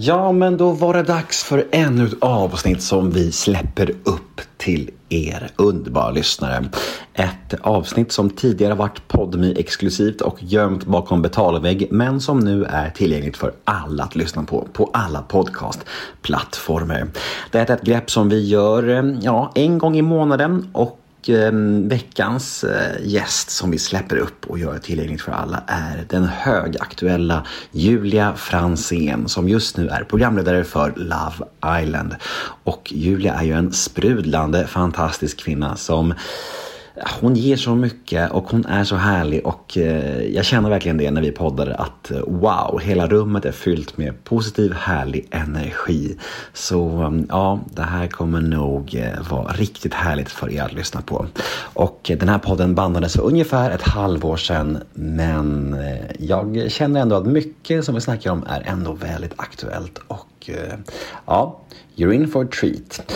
[0.00, 4.90] Ja, men då var det dags för ännu ett avsnitt som vi släpper upp till
[5.08, 6.64] er underbara lyssnare.
[7.14, 12.90] Ett avsnitt som tidigare varit podmi exklusivt och gömt bakom betalvägg men som nu är
[12.90, 17.08] tillgängligt för alla att lyssna på, på alla podcastplattformar.
[17.50, 21.00] Det är ett grepp som vi gör ja, en gång i månaden och
[21.30, 21.52] eh,
[21.88, 27.46] veckans eh, gäst som vi släpper upp och gör tillgängligt för alla är den högaktuella
[27.72, 32.16] Julia Fransén som just nu är programledare för Love Island.
[32.64, 36.14] Och Julia är ju en sprudlande fantastisk kvinna som
[37.20, 41.10] hon ger så mycket och hon är så härlig och eh, jag känner verkligen det
[41.10, 46.16] när vi poddar att eh, wow, hela rummet är fyllt med positiv härlig energi.
[46.52, 51.00] Så mm, ja, det här kommer nog eh, vara riktigt härligt för er att lyssna
[51.00, 51.26] på.
[51.60, 55.76] Och den här podden bandades för ungefär ett halvår sedan men
[56.18, 60.50] jag känner ändå att mycket som vi snackar om är ändå väldigt aktuellt och
[61.26, 61.60] ja,
[61.96, 63.12] you're in for a treat.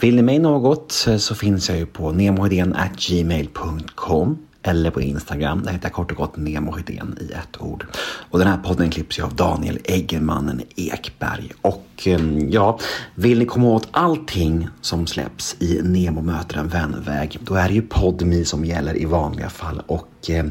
[0.00, 5.62] Vill ni mig något eh, så finns jag ju på nemohedén.gmail.com eller på Instagram.
[5.62, 7.86] Där heter jag kort och gott Nemohedén i ett ord.
[8.30, 11.52] Och den här podden klipps ju av Daniel Eggemannen Ekberg.
[11.62, 12.78] Och eh, ja,
[13.14, 17.74] vill ni komma åt allting som släpps i Nemo möter en vänväg, då är det
[17.74, 19.82] ju Podmi som gäller i vanliga fall.
[19.86, 20.44] Och eh,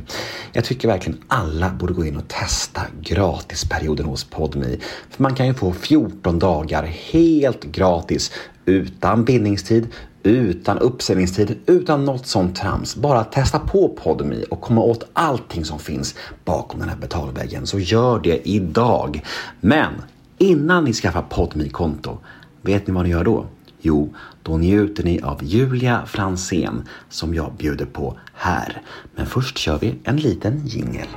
[0.53, 4.79] jag tycker verkligen alla borde gå in och testa gratisperioden hos Podmi.
[5.09, 8.31] För man kan ju få 14 dagar helt gratis
[8.65, 9.87] utan bindningstid,
[10.23, 12.95] utan uppsägningstid, utan något sånt trams.
[12.95, 17.67] Bara testa på Podmi och komma åt allting som finns bakom den här betalväggen.
[17.67, 19.23] Så gör det idag.
[19.61, 19.93] Men
[20.37, 22.17] innan ni skaffar podmi konto
[22.61, 23.45] vet ni vad ni gör då?
[23.81, 28.81] Jo, då njuter ni av Julia Fransén som jag bjuder på här.
[29.15, 31.07] Men först kör vi en liten jingel.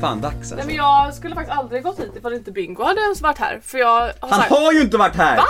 [0.00, 0.54] Fan dags alltså.
[0.54, 3.60] Nej men jag skulle faktiskt aldrig gått hit ifall inte Bingo hade ens varit här.
[3.64, 4.50] För jag har Han sagt...
[4.50, 5.36] har ju inte varit här!
[5.36, 5.44] Va?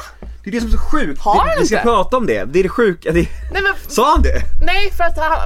[0.44, 1.20] Det är det som är så sjukt.
[1.20, 1.84] Har vi, han vi ska inte?
[1.84, 2.44] prata om det.
[2.44, 3.12] Det är det sjuka.
[3.12, 3.28] Det...
[3.52, 4.42] Nej, men, Sa han det?
[4.64, 5.38] nej för att han,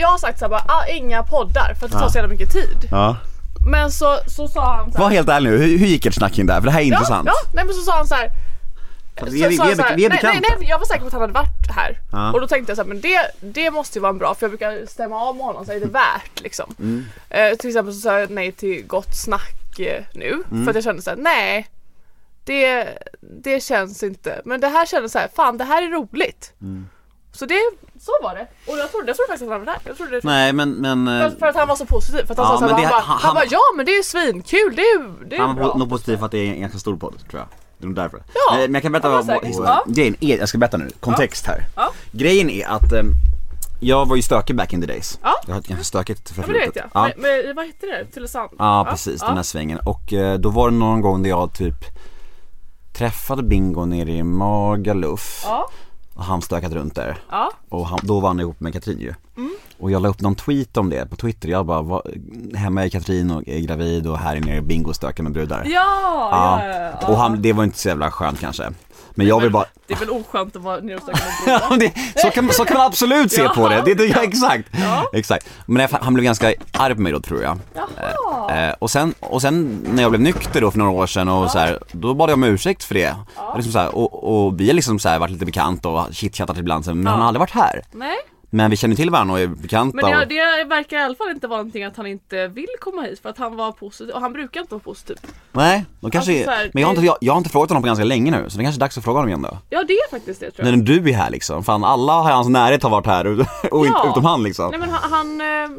[0.00, 2.52] jag har sagt såhär bara, ah, inga poddar för att det tar så jävla mycket
[2.52, 2.88] tid.
[2.90, 3.16] Ja.
[3.66, 6.32] Men så, så sa han såhär, Var helt ärlig nu, hur, hur gick ert snack
[6.36, 6.60] det här?
[6.60, 7.26] För det här är intressant.
[7.26, 8.45] Ja, ja, nej men så sa han såhär Alltså,
[9.18, 10.40] så vi, är- vi, sa han är- så här, vi är nej, bekanta.
[10.40, 11.98] nej, nej, jag var säker på att han hade varit här.
[12.12, 12.32] Ja.
[12.32, 14.42] Och då tänkte jag så här, men det, det måste ju vara en bra för
[14.46, 16.74] jag brukar stämma av med honom så är det värt liksom.
[16.78, 17.04] Mm.
[17.30, 20.64] Eh, till exempel så sa jag nej till Gott Snack eh, nu Mm.
[20.64, 21.66] för att jag kände såhär, nej
[22.44, 22.88] det,
[23.20, 24.42] det känns inte.
[24.44, 26.52] Men det här kändes så här, fan det här är roligt.
[26.60, 26.88] Mm.
[27.32, 27.60] Så det,
[28.00, 28.46] så var det.
[28.72, 29.80] Och jag trodde, jag trodde faktiskt att han var där.
[29.84, 30.20] Jag trodde det.
[30.24, 32.24] Nej men, men eh, För, för att han var så positiv.
[32.26, 33.92] För att han, Ja, sa så här, men han, han- han, bara ja men det
[33.92, 35.66] är ju svinkul, det är ju det är han bra.
[35.68, 37.48] var nog positiv för att det är en ganska stor podd tror jag.
[37.78, 38.22] Det är nog därför.
[38.34, 39.30] Ja, Eh, men jag kan berätta vad,
[39.64, 39.84] Ja.
[39.86, 41.64] grejen är, jag ska berätta nu, kontext här.
[41.76, 41.92] Ja.
[42.12, 43.02] Grejen är att eh,
[43.80, 45.18] jag var ju stökig back in the days.
[45.22, 45.34] Ja.
[45.46, 46.90] Jag har ett ganska stökigt Ja men det vet förflutet.
[46.94, 47.08] jag.
[47.08, 47.12] Ja.
[47.16, 48.04] Men, men vad hette det?
[48.14, 48.50] Tylösand?
[48.58, 49.78] Ja precis, den här svängen.
[49.84, 51.84] Och eh, då var det någon gång där jag typ
[52.92, 55.42] träffade Bingo nere i Magaluf.
[55.44, 55.68] Ja,
[56.16, 57.18] han stökat runt där.
[57.30, 57.50] ja.
[57.68, 59.14] Och han, då var han ihop med Katrin ju.
[59.36, 59.50] Mm.
[59.78, 61.48] Och jag la upp någon tweet om det på Twitter.
[61.48, 62.02] Jag bara, va,
[62.54, 65.62] hemma är Katrin och är gravid och här är nere Bingo stökar med brudar.
[65.64, 65.70] Ja,
[66.30, 67.08] ja, ja, ja.
[67.08, 68.70] Och han, det var inte så jävla skönt kanske.
[69.16, 71.76] Men jag vill bara Det är väl oskönt att vara nere och stöka med Ja,
[71.76, 74.68] det, så, kan, så kan man absolut se på det, det, det ja, exakt.
[74.72, 75.10] Ja.
[75.12, 75.48] exakt.
[75.66, 77.58] Men jag, han blev ganska arg på mig då tror jag.
[77.74, 78.68] Jaha.
[78.68, 81.50] Eh, och, sen, och sen när jag blev nykter då för några år sedan och
[81.50, 83.16] så här, då bad jag om ursäkt för det.
[83.36, 86.14] Och, liksom så här, och, och vi har liksom så här varit lite bekanta och
[86.14, 87.82] chitchattat ibland, men han har aldrig varit här.
[87.92, 88.16] Nej,
[88.50, 89.96] Men vi känner till varandra och är bekanta.
[90.02, 92.66] men det, och, det verkar i alla fall inte vara någonting att han inte vill
[92.80, 95.16] komma hit för att han var positiv och han brukar inte vara positiv.
[95.52, 97.50] nej, de kanske Alltså, så är, här, men jag har, inte, jag, jag har inte
[97.50, 99.42] frågat honom på ganska länge nu, så det kanske är dags att fråga honom igen
[99.42, 99.58] då.
[99.70, 100.76] Ja det är faktiskt det tror jag.
[100.78, 103.26] När du är här liksom, fan alla i hans närhet har varit här
[103.70, 104.10] och, Ja.
[104.10, 104.70] utom han liksom.
[104.70, 105.70] Nej men han, han eh,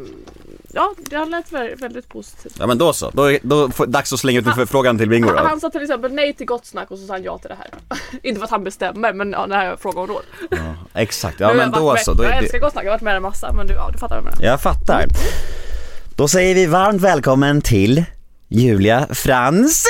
[0.78, 2.56] ja det han lät vä- väldigt positivt.
[2.60, 5.10] Ja men då så, då, är- då får, dags att slänga ut en förfrågan till
[5.10, 5.38] Bingo då.
[5.38, 7.56] Han sa till exempel nej till gott snack och så sa han ja till det
[7.56, 7.70] här.
[8.24, 10.24] inte för att han bestämmer men ja, när jag frågar om råd.
[10.50, 10.58] Ja,
[10.94, 12.12] exakt, ja har men jag då varit så.
[12.12, 13.74] med, Då jag älskar det, gott snack, jag har varit med en massa men du,
[13.74, 14.52] ja, du fattar vad jag menar.
[14.52, 15.06] jag fattar.
[16.16, 18.06] Då säger vi varmt välkommen till
[18.50, 19.88] Julia Franzén!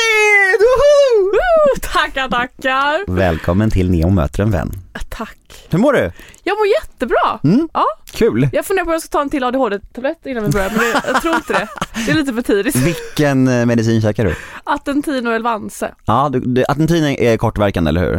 [1.93, 3.11] Tackar tackar!
[3.15, 4.71] Välkommen till Neo möter en vän.
[5.09, 5.37] Tack.
[5.69, 6.11] Hur mår du?
[6.43, 7.39] Jag mår jättebra.
[7.43, 7.69] Mm.
[7.73, 8.49] Ja, Kul!
[8.53, 11.01] jag funderar på om jag ska ta en till ADHD-tablett innan vi börjar men det,
[11.07, 11.67] jag tror inte det.
[12.05, 12.75] Det är lite för tidigt.
[12.75, 14.35] Vilken eh, medicin käkar du?
[14.63, 15.93] Attentino Elvanse.
[16.05, 18.15] Ja, du, du, Attentin är kortverkande eller hur?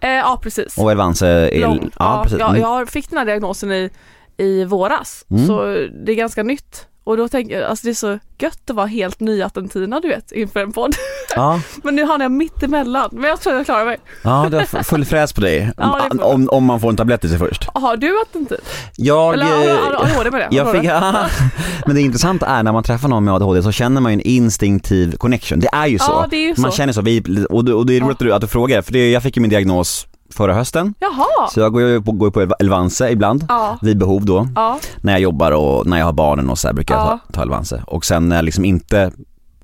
[0.00, 0.78] Eh, ja precis.
[0.78, 1.60] Och Elvanse är...
[1.60, 1.90] Lång.
[1.98, 2.38] Ja, precis.
[2.38, 2.60] jag, Mm.
[2.62, 3.90] jag fick den här diagnosen i,
[4.36, 5.46] i våras, Mm.
[5.46, 5.64] så
[6.04, 6.86] det är ganska nytt.
[7.06, 10.32] Och då tänker jag, alltså det är så gött att vara helt nyatentina du vet,
[10.32, 10.94] inför en podd.
[11.36, 13.08] Ja, Men nu har jag mitt emellan.
[13.12, 13.96] men jag tror jag klarar mig.
[14.22, 15.70] ja, du har f- full fräs på dig.
[15.76, 17.64] Ja, det är full- om, om man får en tablett i sig först.
[17.74, 18.60] Har du atentit?
[18.96, 19.34] Jag...
[19.34, 20.56] Eller har du eh, med det?
[20.56, 21.26] Jag fick, det?
[21.86, 24.20] men det intressanta är när man träffar någon med ADHD så känner man ju en
[24.26, 25.60] instinktiv connection.
[25.60, 26.04] Det är ju så.
[26.12, 26.76] Ja, det är ju man så.
[26.76, 29.10] känner så, vi, och, det- det är roligt att du- att du frågar för det,
[29.10, 30.94] jag fick ju min diagnos förra hösten.
[31.00, 31.48] Jaha!
[31.50, 33.78] Så jag går ju på, går på Elvanse ibland, Ja.
[33.82, 34.48] vid behov då.
[34.54, 37.18] Ja, När jag jobbar och när jag har barnen och så brukar jag Ja.
[37.26, 37.82] ta, ta Elvanse.
[37.86, 39.10] Och sen när jag liksom inte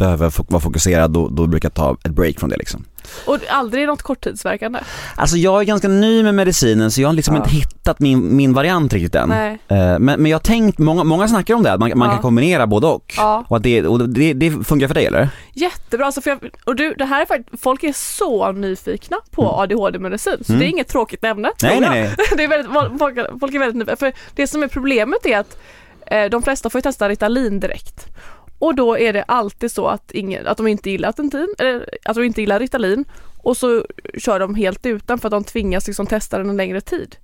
[0.03, 2.85] behöver vara fokuserad då, då brukar jag ta ett break från det liksom.
[3.27, 4.79] och aldrig något korttidsverkande?
[5.17, 7.43] Alltså jag är ganska ny med medicinen så jag har liksom Ja.
[7.43, 9.29] inte hittat min, min variant riktigt än.
[9.29, 9.59] Nej.
[9.69, 12.13] Eh, Men, men jag har tänkt, många, många snackar om det, att man, man Ja.
[12.15, 13.15] kan kombinera både och.
[13.17, 13.45] Ja.
[13.49, 15.29] Och, det, och det, det funkar för dig eller?
[15.53, 19.49] Jättebra, alltså för jag, och du, det här är faktiskt, folk är så nyfikna på
[19.49, 20.61] ADHD-medicin så Mm.
[20.61, 21.51] det är inget tråkigt ämne.
[21.63, 22.15] Nej, nej, nej.
[22.37, 25.59] det är väldigt, folk, folk är väldigt nyfikna, för det som är problemet är att
[26.07, 28.07] eh, de flesta får ju testa Ritalin direkt.
[28.63, 32.15] Och då är det alltid så att, ingen, att de inte gillar attentin, eller att
[32.17, 33.05] de inte gillar Ritalin
[33.39, 33.87] och så
[34.19, 37.17] kör de helt utan för att de tvingas liksom testa den en längre tid.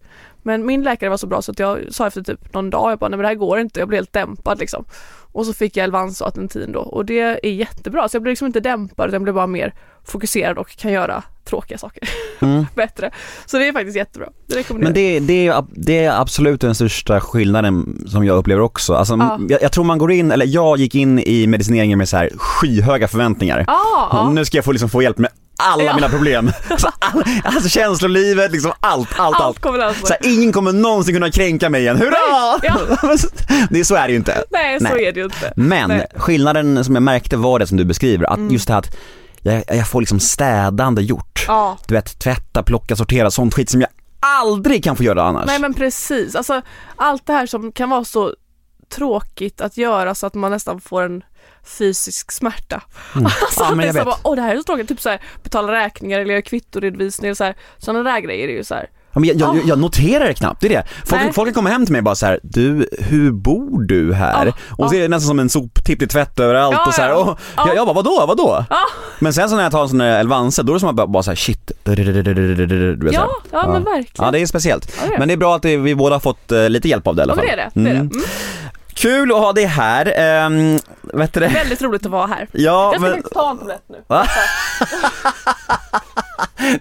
[0.48, 2.98] Men min läkare var så bra så att jag sa efter typ någon dag, jag
[2.98, 4.84] bara nej men det här går inte, jag blir helt dämpad liksom.
[5.32, 8.32] Och så fick jag Elvans och Atentin då och det är jättebra så jag blir
[8.32, 9.74] liksom inte dämpad utan jag blir bara mer
[10.04, 12.08] fokuserad och kan göra tråkiga saker
[12.40, 12.66] Mm.
[12.74, 13.10] bättre.
[13.46, 17.20] Så det är faktiskt jättebra, det Men det, det, är, det är absolut den största
[17.20, 18.94] skillnaden som jag upplever också.
[18.94, 19.38] Alltså, Ja.
[19.48, 22.30] jag, jag tror man går in, eller jag gick in i medicineringen med så här
[22.36, 23.64] skyhöga förväntningar.
[23.68, 24.30] Ah, ja.
[24.34, 25.94] Nu ska jag få, liksom få hjälp med alla Ja.
[25.94, 26.50] mina problem.
[26.70, 29.40] Alltså, all, alltså känslolivet, liksom allt, allt, allt.
[29.40, 32.16] Allt kommer lösa Så här, ingen kommer någonsin kunna kränka mig igen, hurra!
[32.62, 32.88] Ja.
[33.70, 34.44] det, så är det ju inte.
[34.50, 35.04] Nej så Nej.
[35.04, 35.52] är det ju inte.
[35.56, 36.06] Men Nej.
[36.16, 38.52] skillnaden som jag märkte var det som du beskriver, att Mm.
[38.52, 38.96] just det här att
[39.42, 41.44] jag, jag får liksom städande gjort.
[41.48, 41.78] Ja.
[41.86, 43.90] Du vet, tvätta, plocka, sortera, sånt skit som jag
[44.20, 45.46] aldrig kan få göra annars.
[45.46, 46.62] Nej men precis, alltså
[46.96, 48.34] allt det här som kan vara så
[48.94, 51.22] tråkigt att göra så att man nästan får en
[51.78, 52.82] fysisk smärta.
[53.14, 53.30] Alltså
[53.60, 54.04] Ja, men det är jag så vet.
[54.04, 57.30] bara, åh det här är så tråkigt, typ så här, betala räkningar eller göra kvittoredovisning
[57.30, 58.86] och så här, sådana där grejer är ju så här.
[59.12, 59.60] Ja, men jag, jag, Ah.
[59.64, 60.84] jag noterar det knappt, det är det.
[61.06, 61.32] Folk, Nej.
[61.32, 64.46] folk komma hem till mig och bara så här: du, hur bor du här?
[64.46, 67.02] Ja, och så är det nästan som en soptipp, är tvätt överallt Ja, och så
[67.02, 67.16] här, ja.
[67.16, 67.64] och, Ja.
[67.68, 68.64] jag, jag bara vadå, vadå?
[68.70, 68.76] Ja.
[69.18, 70.94] Men sen så när jag tar en sån där Elvanse, då är det som att
[70.94, 72.26] bara, bara så här, shit, du vet,
[73.14, 74.24] så Ja, ja, men verkligen.
[74.26, 74.96] Ja det är speciellt.
[75.10, 75.18] Ja.
[75.18, 77.22] Men det är bra att vi båda har fått eh, lite hjälp av det i
[77.22, 77.46] alla Ja, fall.
[77.46, 77.80] men det är det.
[77.84, 78.00] det, är det.
[78.00, 78.22] Mm.
[78.98, 80.44] Kul att ha dig här.
[80.46, 81.48] Um, vet du det?
[81.48, 82.48] Väldigt roligt att vara här.
[82.52, 84.04] Ja, Jag ska men faktiskt ta en tablett nu.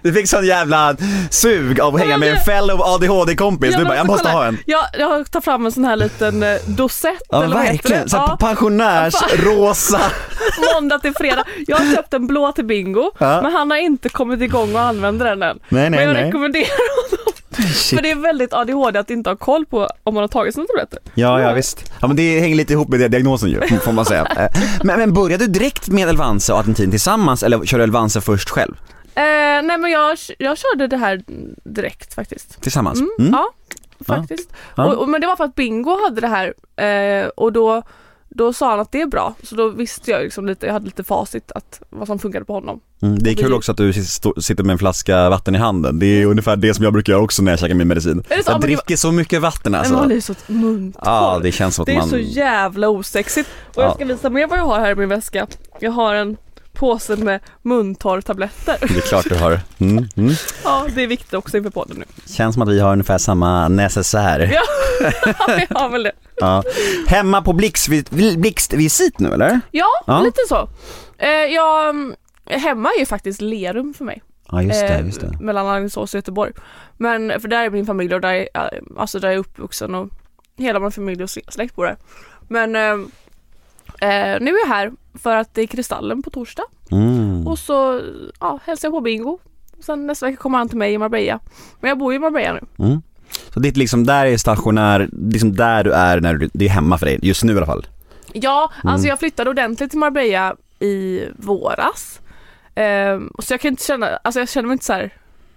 [0.02, 0.96] Du fick sån jävla
[1.30, 3.76] sug av att hänga med en fellow ADHD-kompis.
[3.76, 4.34] Du bara, jag måste kolla.
[4.38, 4.58] ha en.
[4.66, 8.02] Jag, jag tar fram en sån här liten eh, dosett Ja eller vad heter verkligen,
[8.02, 8.16] det?
[8.16, 8.36] Ja.
[8.40, 10.00] pensionärs, rosa.
[10.74, 11.44] måndag till fredag.
[11.66, 13.42] Jag har köpt en blå till Bingo, Ja.
[13.42, 15.58] men han har inte kommit igång och använder den än.
[15.68, 16.24] Nej, nej, men jag nej.
[16.24, 17.27] rekommenderar honom.
[17.96, 20.66] För det är väldigt ADHD att inte ha koll på om man har tagit sina
[20.66, 20.98] tabletter.
[21.14, 21.92] Ja, ja visst.
[22.00, 24.24] Ja men det hänger lite ihop med det diagnosen ju, får man säga.
[24.38, 24.48] Eh,
[24.84, 28.74] Men, men började du direkt med Elvanse och Atentin tillsammans eller körde Elvanse först själv?
[29.14, 29.22] Eh,
[29.62, 31.22] nej men jag, jag körde det här
[31.64, 32.60] direkt faktiskt.
[32.62, 32.98] Tillsammans?
[33.00, 33.32] Mm, Mm.
[33.32, 33.50] Ja,
[34.06, 34.50] faktiskt.
[34.74, 34.84] Ja.
[34.86, 37.82] Och, och, men det var för att Bingo hade det här eh, och då,
[38.38, 39.34] då sa han att det är bra.
[39.42, 42.52] Så då visste jag liksom lite, jag hade lite facit att vad som funkade på
[42.52, 42.80] honom.
[43.02, 43.92] Mm, det är kul också att du
[44.42, 45.98] sitter med en flaska vatten i handen.
[45.98, 48.22] Det är ungefär det som jag brukar göra också när jag käkar min medicin.
[48.28, 48.42] Är så?
[48.46, 49.94] Jag Men dricker så mycket vatten Men alltså.
[49.94, 51.02] man blir så muntorr.
[51.04, 52.08] Ja, det känns som att Det är man...
[52.08, 53.48] så jävla osexigt.
[53.74, 53.86] Och Ja.
[53.86, 55.46] jag ska visa mer vad jag har här i min väska.
[55.80, 56.36] Jag har en
[56.78, 58.76] påse med muntorrtabletter.
[58.80, 59.60] Det är klart du har.
[59.78, 60.34] Mm, mm.
[60.64, 62.04] Ja, det är viktigt också inför podden nu.
[62.34, 64.50] Känns som att vi har ungefär samma necessär.
[64.52, 64.62] Ja,
[65.68, 66.12] jag har väl det.
[66.36, 66.62] Ja.
[67.06, 69.60] Hemma på blixtvi- blixtvisit nu eller?
[69.70, 70.20] Ja, Ja.
[70.22, 70.68] lite så.
[71.18, 72.14] Eh, mm,
[72.46, 74.22] hemma är ju faktiskt Lerum för mig.
[74.50, 75.36] Ja just det, Eh, just det.
[75.40, 76.52] Mellan Alingsås och Göteborg.
[76.96, 79.94] Men för där är min familj och där är, eh, alltså där är jag uppvuxen
[79.94, 80.08] och
[80.56, 81.96] hela min familj och släkt bor där.
[82.48, 83.06] Men eh,
[84.00, 86.62] eh, nu är jag här för att det är Kristallen på torsdag.
[86.90, 87.46] Mm.
[87.46, 88.00] Och så
[88.40, 89.38] ja, hälsar jag på Bingo.
[89.80, 91.40] Sen nästa vecka kommer han till mig i Marbella.
[91.80, 92.84] Men jag bor ju i Marbella nu.
[92.86, 93.02] Mm.
[93.54, 96.68] Så det är liksom där är stationär, liksom där du är när du, det är
[96.68, 97.86] hemma för dig, just nu i alla fall.
[98.32, 98.92] Ja, Mm.
[98.92, 102.20] alltså jag flyttade ordentligt till Marbella i våras.
[102.74, 105.10] Ehm, så jag kan inte känna, alltså jag känner mig inte så här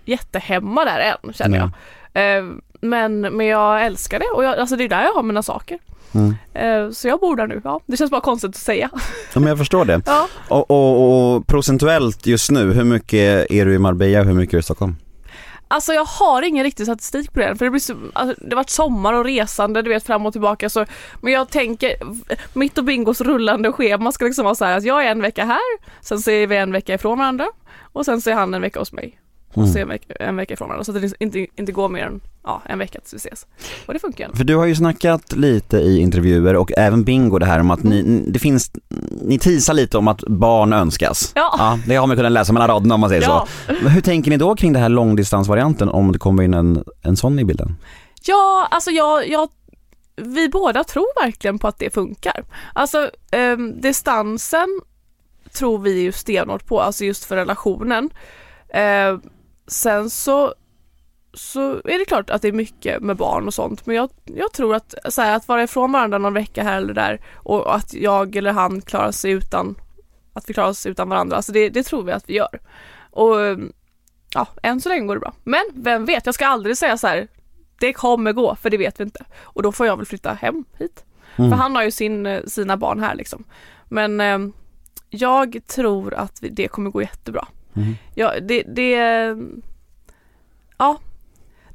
[0.05, 1.69] jättehemma där än känner jag.
[2.13, 5.43] Ehm, men, men jag älskar det och jag, alltså det är där jag har mina
[5.43, 5.79] saker.
[6.13, 6.35] Mm.
[6.53, 7.79] Ehm, så jag bor där nu, ja.
[7.85, 8.89] Det känns bara konstigt att säga.
[9.33, 10.01] Ja men jag förstår det.
[10.11, 10.27] Ja.
[10.47, 14.53] Och, och, och procentuellt just nu, hur mycket är du i Marbella och hur mycket
[14.53, 14.95] är du i Stockholm?
[15.67, 18.55] Alltså jag har ingen riktig statistik på det än, för det, blir så, alltså, det
[18.55, 20.85] har varit sommar och resande du vet fram och tillbaka så
[21.21, 21.95] Men jag tänker,
[22.53, 25.45] mitt och Bingos rullande schema ska liksom vara så här att jag är en vecka
[25.45, 27.47] här Sen så är vi en vecka ifrån varandra
[27.81, 29.20] Och sen så är han en vecka hos mig
[29.53, 29.73] och Mm.
[29.73, 32.21] så en vecka, en vecka ifrån varandra så att det inte, inte går mer än
[32.43, 33.45] ja, en vecka tills vi ses.
[33.85, 34.29] Och det funkar.
[34.33, 37.83] För du har ju snackat lite i intervjuer och även Bingo det här om att
[37.83, 38.71] ni, det finns,
[39.21, 41.31] ni teasar lite om att barn önskas.
[41.35, 41.55] Ja.
[41.57, 43.47] Ja, det har man kunnat läsa mellan raderna om man säger Ja.
[43.67, 43.73] så.
[43.73, 47.39] Hur tänker ni då kring det här långdistansvarianten om det kommer in en, en sån
[47.39, 47.75] i bilden?
[48.23, 49.49] Ja, alltså jag, jag,
[50.15, 52.43] vi båda tror verkligen på att det funkar.
[52.73, 54.67] Alltså ehm, distansen
[55.53, 58.09] tror vi ju stenhårt på, alltså just för relationen.
[58.73, 59.17] Eh,
[59.71, 60.53] sen så,
[61.33, 64.53] så är det klart att det är mycket med barn och sånt men jag, jag
[64.53, 67.93] tror att, så här, att vara ifrån varandra någon vecka här eller där och att
[67.93, 69.75] jag eller han klarar sig utan
[70.33, 72.59] att vi klarar oss utan varandra, alltså det, det tror vi att vi gör.
[73.11, 73.35] Och
[74.33, 75.33] ja, än så länge går det bra.
[75.43, 77.27] Men vem vet, jag ska aldrig säga så här
[77.79, 79.25] det kommer gå, för det vet vi inte.
[79.41, 81.05] Och då får jag väl flytta hem hit.
[81.35, 81.51] Mm.
[81.51, 83.43] För han har ju sin, eh, sina barn här liksom.
[83.89, 84.39] Men eh,
[85.09, 87.47] jag tror att det kommer gå jättebra.
[87.75, 87.95] Mm.
[88.15, 88.91] Ja, det, det,
[90.77, 90.97] ja,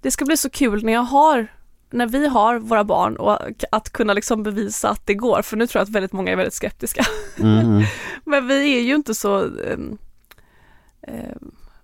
[0.03, 1.47] det ska bli så kul när jag har,
[1.91, 3.39] när vi har våra barn och
[3.73, 5.43] att kunna liksom bevisa att det går.
[5.43, 7.05] För nu tror jag att väldigt många är väldigt skeptiska.
[7.39, 7.85] Mm, mm.
[8.25, 9.79] Men vi är ju inte så eh,
[11.03, 11.37] eh,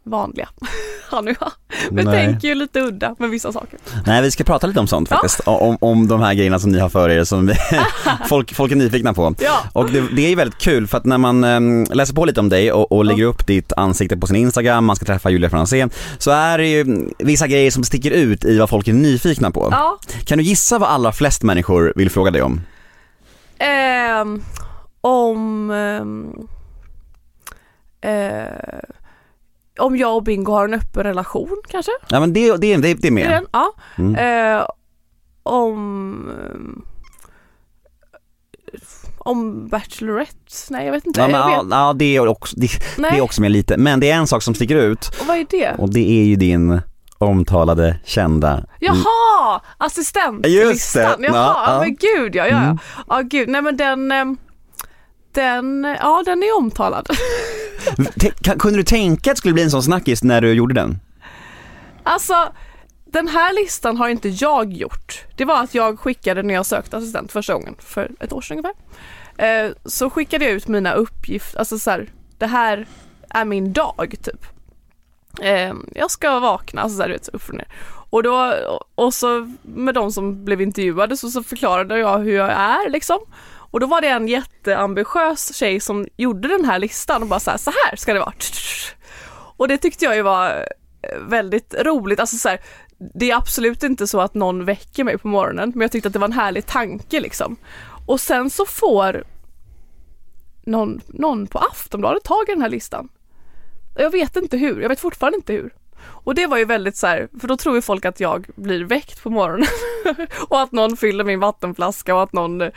[0.05, 0.49] vanliga,
[1.11, 1.53] han och jag.
[1.91, 2.27] Vi Nej.
[2.27, 3.79] tänker ju lite udda med vissa saker.
[4.07, 6.79] Nej vi ska prata lite om sånt faktiskt, om, om de här grejerna som ni
[6.79, 7.55] har för er som vi,
[8.29, 9.35] folk, folk är nyfikna på.
[9.39, 9.59] Ja.
[9.73, 12.41] Och det, det är ju väldigt kul för att när man äm, läser på lite
[12.41, 15.51] om dig och, och lägger upp ditt ansikte på sin Instagram, man ska träffa Julia
[15.51, 19.51] Franzén, så är det ju vissa grejer som sticker ut i vad folk är nyfikna
[19.51, 19.69] på.
[19.71, 22.61] Ja, Kan du gissa vad allra flest människor vill fråga dig om?
[23.59, 24.43] Ehm,
[25.01, 26.33] om ehm,
[28.01, 28.81] eh,
[29.79, 31.93] om jag och Bingo har en öppen relation kanske?
[32.09, 33.31] Ja men det, det, det, det är med.
[33.31, 33.47] den?
[33.53, 33.73] Ja.
[33.99, 34.15] Mm.
[34.57, 34.67] Eh,
[35.43, 36.83] om ehm,
[39.19, 40.35] om Bachelorette?
[40.71, 41.21] Nej jag vet inte.
[41.21, 41.71] Ja, men, jag ja, vet.
[41.71, 44.43] ja det, är också, det, det är också med lite, men det är en sak
[44.43, 45.75] som sticker ut och vad är det?
[45.79, 46.81] och det är ju din
[47.19, 49.61] omtalade, kända Jaha!
[49.79, 51.23] Assistentlistan.
[51.23, 52.79] Jaha, Ja, men gud ja, ja, Mm.
[52.97, 53.05] ja.
[53.09, 54.37] Ja gud, nej men den ehm,
[55.35, 57.07] den, ja den är omtalad.
[58.21, 60.99] T- Kunde du tänka att det skulle bli en sån snackis när du gjorde den?
[62.03, 62.53] Alltså,
[63.05, 65.25] den här listan har inte jag gjort.
[65.37, 68.59] Det var att jag skickade när jag sökte assistent första gången, för ett år sedan
[68.59, 68.75] ungefär.
[69.67, 72.09] Eh, så skickade jag ut mina uppgifter, alltså så här,
[72.39, 72.87] det här
[73.31, 74.47] är min dag typ.
[75.43, 77.69] Eh, jag ska vakna, alltså så här, du vet, upp och ner.
[78.11, 78.55] Och då,
[78.95, 83.19] och så med de som blev intervjuade så, så förklarade jag hur jag är liksom.
[83.73, 87.51] Och då var det en jätteambitiös tjej som gjorde den här listan och bara så
[87.51, 88.33] här, så här ska det vara.
[89.57, 90.51] Och det tyckte jag ju var
[91.03, 92.61] eh, väldigt roligt, alltså så här,
[93.15, 96.13] det är absolut inte så att någon väcker mig på morgonen men jag tyckte att
[96.13, 97.57] det var en härlig tanke liksom.
[98.07, 99.25] Och sen så får
[100.65, 103.09] någon, någon på Aftonbladet tag i den här listan.
[103.97, 105.75] Jag vet inte hur, jag vet fortfarande inte hur.
[106.03, 108.85] Och det var ju väldigt så här, för då tror ju folk att jag blir
[108.85, 109.69] väckt på morgonen
[110.49, 112.71] och att någon fyller min vattenflaska och att någon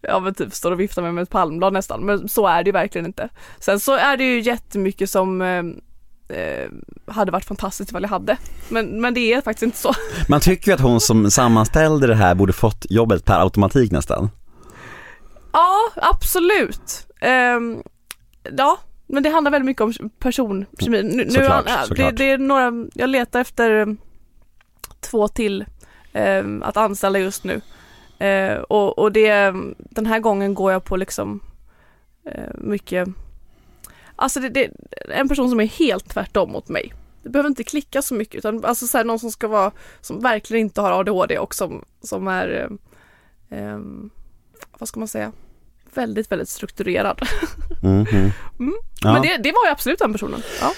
[0.00, 2.68] ja men typ står och viftar med, med ett palmblad nästan, men så är det
[2.68, 3.28] ju verkligen inte.
[3.60, 5.64] Sen så är det ju jättemycket som eh,
[6.38, 6.68] eh,
[7.06, 8.36] hade varit fantastiskt ifall jag hade,
[8.68, 9.94] men, men det är faktiskt inte så.
[10.28, 14.30] Man tycker ju att hon som sammanställde det här borde fått jobbet per automatik nästan.
[15.52, 17.06] Ja, absolut.
[17.20, 17.82] Ehm,
[18.56, 21.02] ja, men det handlar väldigt mycket om personkemi.
[21.02, 22.16] Nu, nu, Såklart, ja, det, såklart.
[22.16, 23.86] det är några, jag letar efter eh,
[25.00, 25.64] två till
[26.12, 27.60] ehm, att anställa just nu.
[28.18, 31.40] Eh, och, och det, den här gången går jag på liksom
[32.24, 33.08] eh, mycket,
[34.16, 34.70] alltså det, det,
[35.08, 36.94] en person som är helt tvärtom mot mig.
[37.22, 40.20] Det behöver inte klicka så mycket utan alltså så här, någon som ska vara, som
[40.20, 42.68] verkligen inte har ADHD och som, som är,
[43.50, 44.10] eh, ehm,
[44.78, 45.32] vad ska man säga,
[45.94, 47.20] väldigt, väldigt strukturerad.
[47.82, 48.32] Mhm.
[48.58, 48.74] Mm.
[49.00, 49.12] Ja.
[49.12, 50.42] Men det, det var ju absolut den personen.
[50.60, 50.72] Ja.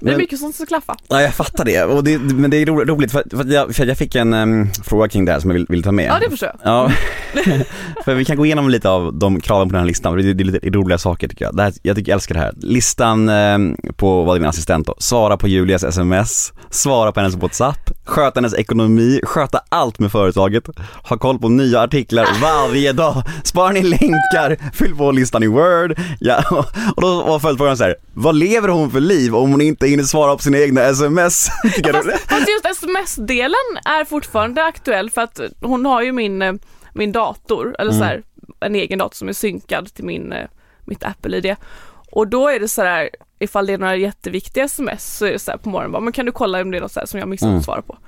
[0.00, 0.96] Det är Men- mycket som ska klaffa.
[1.08, 3.86] Ja jag fattar det, och det men det är ro- roligt för, för, jag, för
[3.86, 6.06] jag fick en em, fråga kring det här som jag vill, vill ta med.
[6.06, 6.72] Ja, det förstår jag.
[6.72, 6.90] Ja,
[8.04, 10.34] för vi kan gå igenom lite av de kraven på den här listan, det är,
[10.34, 11.56] det är lite roliga saker tycker jag.
[11.56, 12.52] Det här, jag tycker jag älskar det här.
[12.56, 13.58] Listan eh,
[13.96, 18.54] på vad din assistent då, svara på Julias sms, svara på hennes WhatsApp, sköta hennes
[18.54, 20.64] ekonomi, sköta allt med företaget,
[21.02, 25.98] ha koll på nya artiklar varje dag, spara ner länkar, fyll på listan i word.
[26.20, 26.42] Ja,
[26.96, 30.04] och då var följdfrågan så här, vad lever hon för liv om hon inte hinner
[30.04, 31.48] svara på sina egna sms?
[31.82, 31.92] Du?
[31.92, 36.52] Fast, fast just sms-delen är fortfarande aktuell för att hon har ju min, eh,
[36.92, 38.22] min dator, eller så här,
[38.60, 40.46] en egen dator som är synkad till min, eh,
[40.84, 41.56] mitt Apple-id.
[42.12, 45.38] Och då är det så här, ifall det är några jätteviktiga sms så är det
[45.38, 47.18] så här på morgonen bara, men kan du kolla om det är något så som
[47.20, 47.58] jag missat Mm.
[47.58, 47.98] att svara på?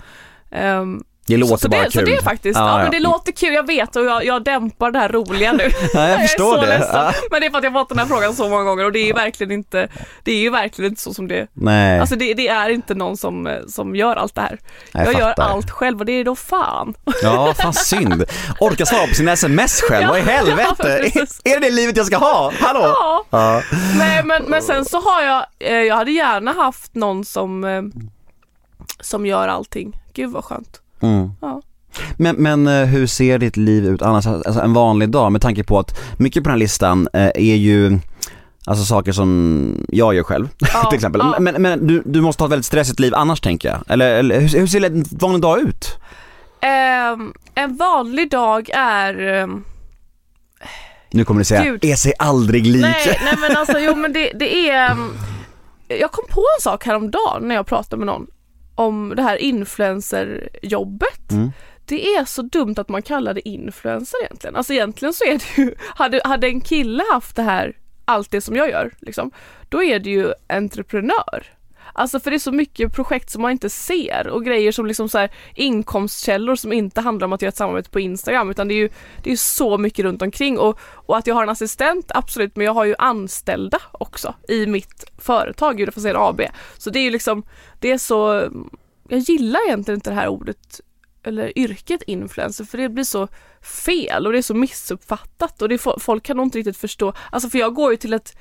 [0.50, 1.92] Ehm, Det låter så, bara det, kul.
[1.92, 2.82] så det är faktiskt, ja, Ja, ja.
[2.82, 5.62] men det låter kul, jag vet och jag, jag dämpar det här roliga nu.
[5.94, 6.66] Ja, jag är förstår så det.
[6.66, 6.94] ledsen.
[6.94, 7.12] Ja.
[7.30, 8.98] Men det är för att jag fått den här frågan så många gånger och det
[8.98, 9.88] är ju verkligen inte,
[10.24, 13.16] det är ju verkligen inte så som det Nej, Alltså det, det är inte någon
[13.16, 14.58] som, som gör allt det här.
[14.92, 16.94] jag, Jag, gör allt själv och det är då fan.
[17.22, 18.24] Ja, fan synd.
[18.60, 20.74] Orka svara på sina sms själv, vad i helvete?
[21.02, 21.40] precis.
[21.44, 22.52] är det det livet jag ska ha?
[22.60, 22.80] Hallå?
[22.82, 23.24] Ja.
[23.30, 23.62] Ja.
[23.98, 27.82] Nej men, men sen så har jag, eh, jag hade gärna haft någon som, eh,
[29.00, 29.96] som gör allting.
[30.14, 30.80] Gud vad skönt.
[31.00, 31.30] Mm.
[31.40, 31.62] Ja.
[32.16, 35.64] Men, men eh, hur ser ditt liv ut annars, alltså en vanlig dag med tanke
[35.64, 37.98] på att mycket på den här listan eh, är ju
[38.66, 41.20] Alltså saker som jag gör själv Ja, till exempel.
[41.24, 41.36] ja.
[41.40, 43.78] Men, men du, du måste ha ett väldigt stressigt liv annars tänker jag.
[43.88, 45.98] Eller, eller hur, hur ser en vanlig dag ut?
[46.60, 49.64] Ehm, en vanlig dag är ehm,
[51.10, 51.84] Nu kommer du säga, Gud.
[51.84, 52.82] är sig aldrig lik.
[52.82, 55.12] Nej, nej men alltså jo men det, det är um,
[56.00, 58.26] Jag kom på en sak häromdagen när jag pratade med någon
[58.80, 61.30] om det här influencerjobbet.
[61.30, 61.52] Mm.
[61.84, 64.56] Det är så dumt att man kallar det influencer egentligen.
[64.56, 68.40] Alltså egentligen så är det ju, hade, hade en kille haft det här, allt det
[68.40, 69.30] som jag gör liksom,
[69.68, 71.46] då är det ju entreprenör.
[71.92, 75.08] Alltså för det är så mycket projekt som man inte ser och grejer som liksom
[75.08, 78.74] så här inkomstkällor som inte handlar om att göra ett samarbete på Instagram utan det
[78.74, 78.88] är ju
[79.22, 82.66] det är så mycket runt omkring och, och att jag har en assistent absolut men
[82.66, 86.40] jag har ju anställda också i mitt företag Judafasén AB.
[86.78, 87.42] Så det är ju liksom,
[87.80, 88.48] det är så,
[89.08, 90.80] jag gillar egentligen inte det här ordet
[91.22, 93.28] eller yrket influencer för det blir så
[93.62, 97.12] fel och det är så missuppfattat och det är, folk kan nog inte riktigt förstå,
[97.32, 98.36] alltså för jag går ju till ett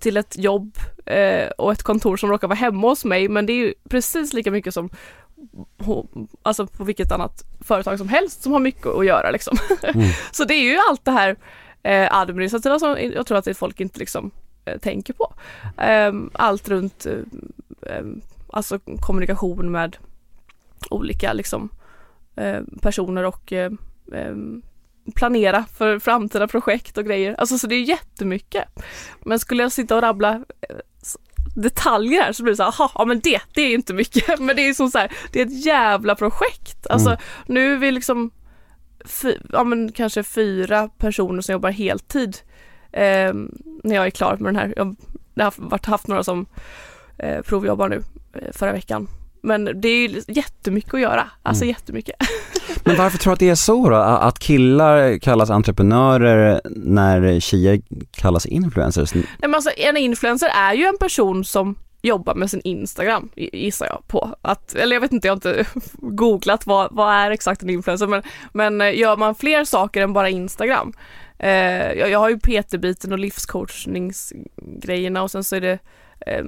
[0.00, 3.52] till ett jobb eh, och ett kontor som råkar vara hemma hos mig men det
[3.52, 4.90] är ju precis lika mycket som
[6.42, 9.56] alltså på vilket annat företag som helst som har mycket att göra liksom.
[10.32, 11.36] Så det är ju allt det här
[11.82, 14.30] eh, administrativa som jag tror att folk inte liksom
[14.64, 15.34] eh, tänker på.
[15.76, 18.04] Ehm, allt runt eh, eh,
[18.52, 19.96] alltså kommunikation med
[20.90, 21.68] olika liksom
[22.36, 23.72] eh, personer och eh,
[24.12, 24.34] eh,
[25.14, 27.34] planera för framtida projekt och grejer.
[27.38, 28.64] Alltså så det är jättemycket.
[29.24, 30.76] Men skulle jag sitta och rabbla eh,
[31.56, 34.40] detaljer här så blir det så här, aha, ja men det, det är inte mycket.
[34.40, 36.86] Men det är som så här, det är ett jävla projekt.
[36.90, 37.20] Alltså Mm.
[37.46, 38.30] nu är vi liksom,
[39.52, 42.36] ja men kanske fyra personer som jobbar heltid
[42.92, 43.34] eh,
[43.84, 44.74] när jag är klar med den här.
[44.76, 44.96] Jag
[45.34, 46.46] jag har varit, haft några som
[47.18, 49.08] eh, provjobbar nu eh, förra veckan.
[49.42, 51.72] Men det är ju jättemycket att göra, alltså Mm.
[51.74, 52.16] jättemycket.
[52.84, 53.96] Men varför tror du att det är så då?
[53.96, 57.80] Att killar kallas entreprenörer när tjejer
[58.12, 59.14] kallas influencers?
[59.14, 63.86] Nej, men alltså, en influencer är ju en person som jobbar med sin Instagram gissar
[63.86, 64.34] jag på.
[64.42, 68.06] Att, eller jag vet inte, jag har inte googlat vad, vad är exakt en influencer
[68.06, 68.22] men,
[68.52, 70.92] men eh, gör man fler saker än bara Instagram.
[71.42, 75.78] Eh, jag, jag har ju PT-biten och livscoachningsgrejerna och sen så är det
[76.26, 76.44] eh,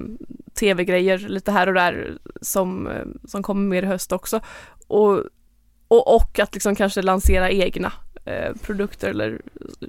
[0.55, 4.41] tv-grejer lite här och där som, eh, som kommer mer i höst också.
[4.87, 5.19] Och,
[5.89, 7.93] och, och att liksom kanske lansera egna
[8.25, 9.41] eh, produkter eller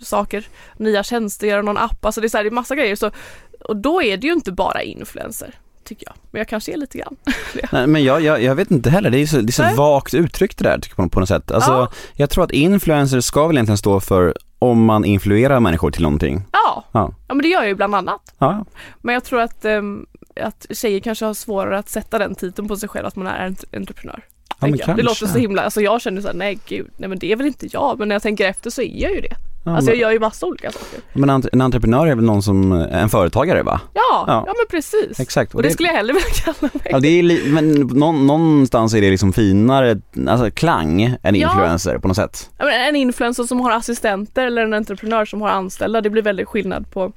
[0.01, 0.45] saker,
[0.77, 2.95] nya tjänster, göra någon app, alltså det är, så här, det är massa grejer.
[2.95, 3.11] Så,
[3.59, 6.15] och då är det ju inte bara influencer, tycker jag.
[6.31, 7.15] Men jag kanske är lite grann.
[7.71, 9.75] Nej, men jag, jag, jag vet inte heller, det är så, det är så Nej.
[9.75, 11.51] vagt uttryckt det där tycker jag på, på något sätt.
[11.51, 11.91] Alltså, Ja.
[12.13, 16.41] jag tror att influencer ska väl egentligen stå för om man influerar människor till någonting.
[16.51, 17.13] Ja, Ja.
[17.27, 18.33] ja men det gör jag ju bland annat.
[18.37, 18.65] Ja,
[19.01, 20.05] Men jag tror att, ehm,
[20.41, 23.45] att tjejer kanske har svårare att sätta den titeln på sig själv, att man är
[23.45, 24.23] en entreprenör.
[24.59, 24.93] ja.
[24.93, 27.47] Det låter så himla, alltså jag känner såhär, nej gud, nej men det är väl
[27.47, 29.35] inte jag, men när jag tänker efter så är jag ju det.
[29.65, 30.99] Ja, Alltså jag gör ju massa olika saker.
[31.13, 33.81] men en entreprenör är väl någon som, en företagare va?
[33.93, 34.43] Ja, Ja.
[34.47, 35.19] ja, men precis.
[35.19, 35.55] Exakt.
[35.55, 36.87] Och det skulle jag hellre vilja kalla mig.
[36.91, 39.97] Ja det är li- men någon, någonstans är det liksom finare,
[40.27, 41.49] alltså klang än Ja.
[41.51, 42.49] influencer på något sätt.
[42.57, 46.21] Ja, men en influencer som har assistenter eller en entreprenör som har anställda, det blir
[46.21, 47.11] väldigt skillnad på,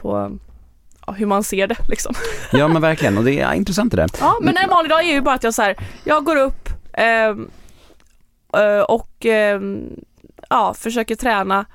[0.00, 0.38] på
[1.06, 2.14] ja, hur man ser det liksom.
[2.52, 4.10] Ja men verkligen och det är intressant det där.
[4.20, 6.68] Ja, men en vanlig dag är ju bara att jag så här, jag går upp
[6.92, 7.50] ehm,
[8.56, 9.82] eh, och ehm,
[10.50, 11.66] ja, försöker träna,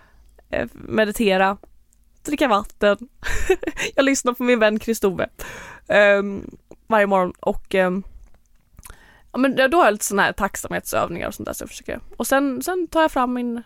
[0.49, 1.57] eh, meditera,
[2.25, 2.97] dricka vatten.
[3.95, 5.29] jag lyssnar på min vän Kristove
[5.87, 6.57] ehm,
[6.87, 8.03] varje morgon och ehm,
[9.31, 11.99] ja, men då har jag lite sådana här tacksamhetsövningar och sånt där så jag försöker.
[12.17, 13.63] Och sen, sen tar jag fram min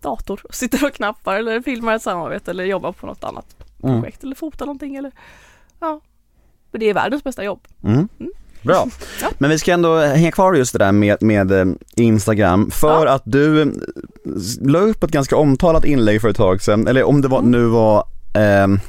[0.00, 4.00] dator och sitter och knappar eller filmar ett samarbete eller jobbar på något annat Mm.
[4.00, 5.12] projekt eller fotar någonting eller
[5.80, 6.00] ja.
[6.70, 7.68] Men det är världens bästa jobb.
[7.84, 8.08] Mm.
[8.64, 8.86] Bra.
[9.22, 9.28] Ja.
[9.38, 13.12] Men vi ska ändå hänga kvar just det där med, med eh, Instagram för Ja.
[13.12, 13.68] att du eh,
[14.60, 17.50] la upp ett ganska omtalat inlägg för ett tag sedan, eller om det var, Mm.
[17.50, 18.80] nu var, ehm,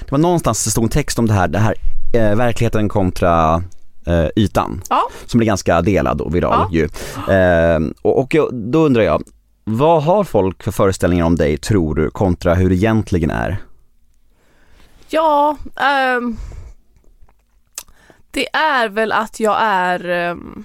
[0.00, 1.74] det var någonstans det stod en text om det här, det här
[2.14, 3.62] eh, verkligheten kontra
[4.06, 4.82] eh, ytan.
[4.90, 5.02] Ja.
[5.26, 6.88] Som blir ganska delad och viral ju.
[7.30, 9.22] Ehm, och, och då undrar jag,
[9.64, 13.56] vad har folk för föreställningar om dig tror du kontra hur det egentligen är?
[15.08, 16.36] Ja, ehm,
[18.34, 20.64] det är väl att jag är ehm,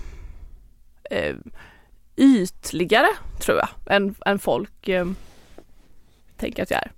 [1.12, 1.36] eh,
[2.17, 3.08] ytligare
[3.39, 5.05] tror jag än, än folk eh,
[6.38, 6.91] tänker att jag är.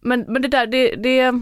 [0.00, 1.40] Men, men det där, det, det,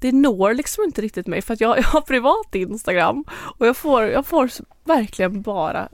[0.00, 3.24] det når liksom inte riktigt mig för att jag, jag har privat Instagram
[3.58, 4.50] och jag får, jag får
[4.84, 5.88] verkligen bara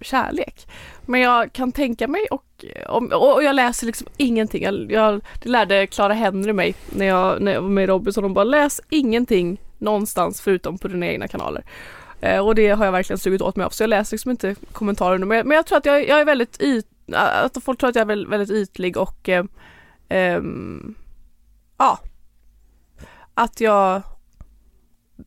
[0.00, 0.66] kärlek.
[1.06, 4.62] Men jag kan tänka mig och, och, och jag läser liksom ingenting.
[4.62, 8.24] Jag, jag, det lärde Clara Henry mig när jag, när jag var med i Robinson.
[8.24, 11.64] Hon bara läs ingenting någonstans förutom på dina egna kanaler.
[12.20, 14.54] Eh, och det har jag verkligen sugit åt mig av så jag läser liksom inte
[14.72, 15.26] kommentarer nu.
[15.26, 17.96] Men, jag, men jag tror att jag, jag är väldigt yt, att folk tror att
[17.96, 19.44] jag är väldigt, ytlig och eh,
[20.08, 20.42] eh,
[21.78, 21.98] ja,
[23.34, 24.02] att jag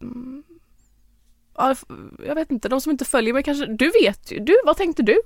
[0.02, 0.44] mm,
[1.58, 1.76] ja,
[2.26, 5.04] jag vet inte, de som inte följer mig kanske, du vet ju, du, vad tänkte
[5.04, 5.22] du?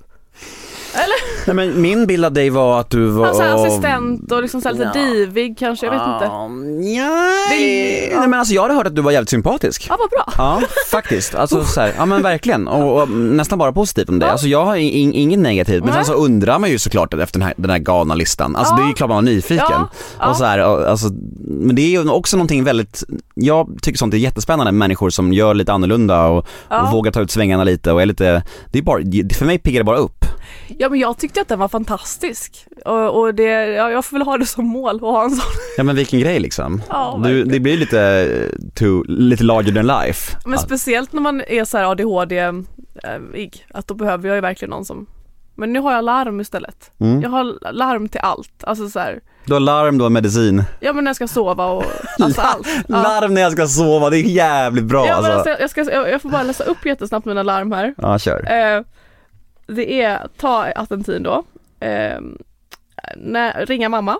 [0.94, 1.46] Eller?
[1.46, 3.26] Nej men min bild av dig var att du var...
[3.26, 5.02] Alltså assistent och liksom så lite ja.
[5.02, 6.24] divig kanske, jag vet inte.
[6.88, 8.16] Ja, det.
[8.16, 9.86] Nej men alltså jag hade hört att du var jävligt sympatisk.
[9.88, 10.32] Ja vad bra.
[10.38, 14.26] Ja faktiskt, alltså så här, ja men verkligen och, och, nästan bara positivt om det.
[14.26, 14.32] Ja.
[14.32, 16.04] Alltså jag har in, inget negativt men Nej.
[16.04, 18.56] sen så undrar man ju såklart efter den här, den här galna listan.
[18.56, 18.76] Alltså ja.
[18.76, 19.66] det är ju klart man var nyfiken.
[20.18, 20.30] Ja.
[20.30, 21.08] Och så här, och, alltså,
[21.40, 25.54] men det är ju också någonting väldigt, jag tycker sånt är jättespännande människor som gör
[25.54, 28.98] lite annorlunda och, och vågar ta ut svängarna lite och är lite, det är bara,
[29.34, 30.24] för mig piggar det bara upp.
[30.80, 34.26] Ja men jag tyckte att den var fantastisk och, och det, ja, jag får väl
[34.26, 35.52] ha det som mål att ha en sån.
[35.76, 36.82] Ja men vilken grej liksom.
[36.88, 38.28] Ja, du, det blir lite,
[38.74, 40.36] too, lite larger than life.
[40.44, 40.58] Men ja.
[40.58, 45.06] speciellt när man är så här ADHD-ig, att då behöver jag ju verkligen någon som
[45.54, 46.90] men nu har jag larm istället.
[46.98, 47.22] Mm.
[47.22, 49.20] Jag har larm till allt, alltså så här.
[49.44, 50.64] Du har larm, du har medicin.
[50.80, 51.84] Ja men när jag ska sova och
[52.18, 52.68] alltså allt.
[52.88, 53.02] Ja.
[53.02, 55.32] Larm när jag ska sova, det är jävligt bra ja, alltså.
[55.32, 57.94] alltså jag, ska, jag får bara läsa upp jättesnabbt mina larm här.
[57.98, 58.52] Ja kör.
[58.52, 58.82] Eh,
[59.68, 61.44] det är ta Attentin då,
[61.80, 62.20] eh,
[63.16, 64.18] när, ringa mamma,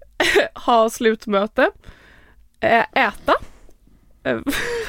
[0.54, 1.70] ha slutmöte,
[2.60, 3.34] eh, äta,
[4.24, 4.44] ehm,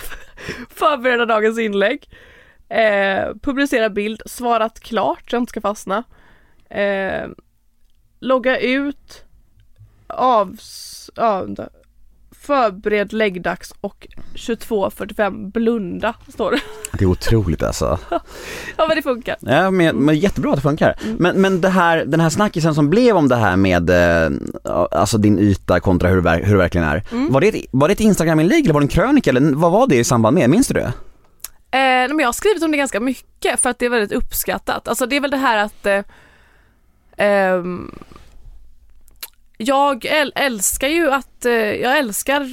[0.70, 2.10] förbereda dagens inlägg,
[2.70, 6.04] eh, publicera bild, svarat klart så jag inte ska fastna,
[6.70, 7.30] eh,
[8.20, 9.26] logga ut,
[10.08, 11.48] avs, ja,
[12.42, 16.62] förbered läggdags och 22.45 blunda står det.
[16.98, 18.00] Det är otroligt alltså.
[18.78, 19.36] ja men det funkar.
[19.40, 20.96] Ja men, men jättebra att det funkar.
[21.04, 21.16] Mm.
[21.20, 24.32] Men, men det här, den här snackisen som blev om det här med eh,
[24.92, 27.04] alltså din yta kontra hur, hur det verkligen är.
[27.12, 27.32] Mm.
[27.32, 29.88] Var, det ett, var det ett Instagram-inlägg eller var det en krönika eller vad var
[29.88, 30.50] det i samband med?
[30.50, 30.94] Minns du det?
[31.72, 34.88] Eh, men jag har skrivit om det ganska mycket för att det är väldigt uppskattat.
[34.88, 35.86] Alltså det är väl det här att
[37.18, 37.64] eh,
[39.62, 42.50] jag älskar ju att, eh, jag älskar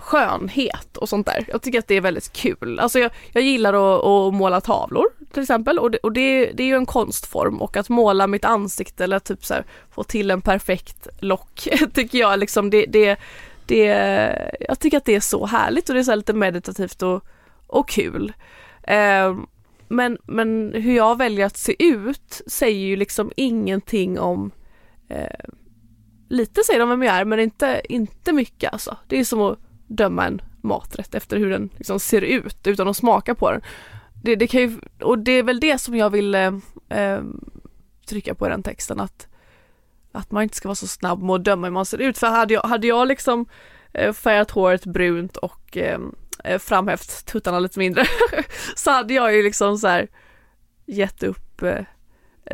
[0.00, 1.44] skönhet och sånt där.
[1.48, 2.78] Jag tycker att det är väldigt kul.
[2.78, 6.62] Alltså jag, jag gillar att, att, måla tavlor till exempel och, det, och det, det,
[6.62, 10.30] är ju en konstform och att måla mitt ansikte eller typ så här, få till
[10.30, 13.18] en perfekt lock tycker jag liksom det, det,
[13.66, 13.84] det,
[14.60, 17.24] jag tycker att det är så härligt och det är så lite meditativt och,
[17.66, 18.32] och kul.
[18.82, 19.36] Eh,
[19.88, 24.50] men, men hur jag väljer att se ut säger ju liksom ingenting om
[25.08, 25.48] eh,
[26.28, 28.96] lite säger de vem jag är men inte, inte mycket alltså.
[29.06, 32.96] Det är som att döma en maträtt efter hur den liksom ser ut utan att
[32.96, 33.62] smaka på den.
[34.22, 36.52] Det, det kan ju, och det är väl det som jag vill eh,
[36.88, 37.20] eh
[38.08, 39.28] trycka på i den texten att,
[40.12, 42.18] att man inte ska vara så snabb med att döma hur man ser ut.
[42.18, 43.46] För hade jag, hade jag liksom
[43.92, 46.00] eh, färgat håret brunt och eh,
[46.44, 48.04] eh framhävt tuttarna lite mindre
[48.76, 50.08] så hade jag ju liksom så här
[50.86, 51.84] gett upp eh,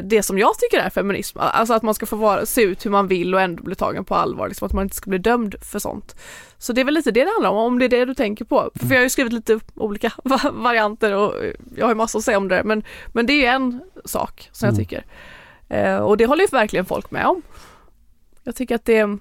[0.03, 2.91] det som jag tycker är feminism, alltså att man ska få vara, se ut hur
[2.91, 5.55] man vill och ändå bli tagen på allvar, liksom att man inte ska bli dömd
[5.61, 6.17] för sånt.
[6.59, 8.45] Så det är väl lite det det handlar om, om det är det du tänker
[8.45, 8.71] på.
[8.75, 10.13] För jag har ju skrivit lite olika
[10.53, 11.35] varianter och
[11.77, 14.49] jag har ju massor att säga om det, men, men det är ju en sak
[14.53, 14.85] som jag mm.
[14.85, 15.05] tycker.
[15.69, 17.43] Eh, och det håller ju verkligen folk med om.
[18.43, 19.19] Jag tycker att det,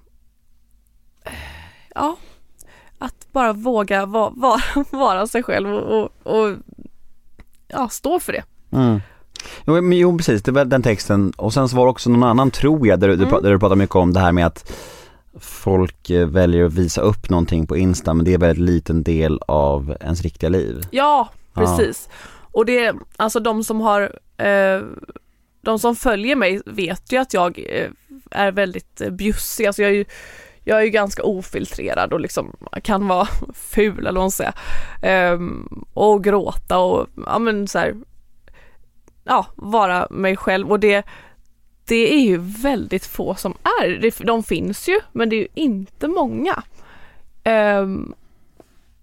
[1.96, 2.18] ja,
[2.98, 6.58] att bara våga vara, vara, vara sig själv och, och, och
[7.68, 8.44] ja, stå för det.
[8.72, 9.02] Mm.
[9.66, 12.24] Jo, men, jo precis, det var den texten och sen så var det också någon
[12.24, 13.20] annan tror jag där, mm.
[13.20, 14.72] du, där du pratar mycket om det här med att
[15.40, 19.40] folk eh, väljer att visa upp någonting på Insta men det är väldigt liten del
[19.48, 20.82] av ens riktiga liv.
[20.92, 22.10] Ja, precis.
[22.10, 22.16] Ja.
[22.52, 24.02] Och det, alltså de som har,
[24.38, 24.82] eh,
[25.62, 27.90] de som följer mig vet ju att jag eh,
[28.32, 30.06] är väldigt eh, bjussig, alltså jag är ju
[30.66, 34.54] jag är ju ganska ofiltrerad och liksom kan vara ful eller vad man säger.
[35.34, 37.96] Um, och gråta och ja men så här,
[39.24, 41.06] ja, vara mig själv och det,
[41.86, 46.08] det är ju väldigt få som är, de finns ju men det är ju inte
[46.08, 46.64] många.
[47.46, 48.16] Um,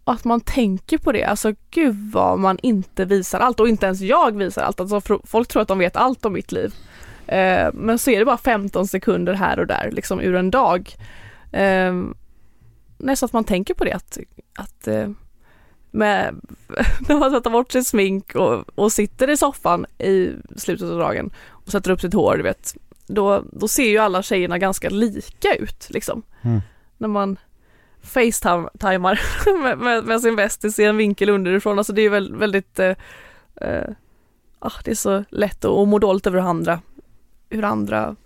[0.05, 4.01] att man tänker på det, alltså gud vad man inte visar allt och inte ens
[4.01, 4.81] jag visar allt.
[4.81, 6.75] Alltså folk tror att de vet allt om mitt liv.
[7.33, 10.97] Uh, men så är det bara 15 sekunder här och där liksom ur en dag.
[11.53, 12.15] Ehm,
[12.99, 14.19] nej så att man tänker på det att,
[14.55, 15.11] att uh,
[15.90, 16.40] med
[17.09, 21.31] när man tvättar bort sitt smink och, och sitter i soffan i slutet av dagen
[21.48, 22.74] och sätter upp sitt hår, du vet.
[23.07, 26.22] Då, då ser ju alla tjejerna ganska lika ut liksom.
[26.42, 26.61] Mm.
[26.98, 27.38] När man
[28.03, 29.20] facetimar
[29.62, 31.79] med, med, med sin bästis i en vinkel underifrån.
[31.79, 32.94] Alltså det är ju väldigt, eh,
[33.57, 33.90] eh,
[34.59, 36.81] ah, det är så lätt att, att må dåligt över hur andra,
[37.48, 38.16] hur andra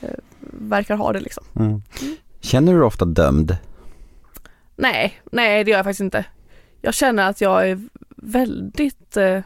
[0.00, 1.44] eh, verkar ha det liksom.
[1.56, 1.82] Mm.
[2.40, 3.56] Känner du dig ofta dömd?
[4.76, 6.24] Nej, nej det gör jag faktiskt inte.
[6.80, 7.80] Jag känner att jag är
[8.16, 9.40] väldigt eh,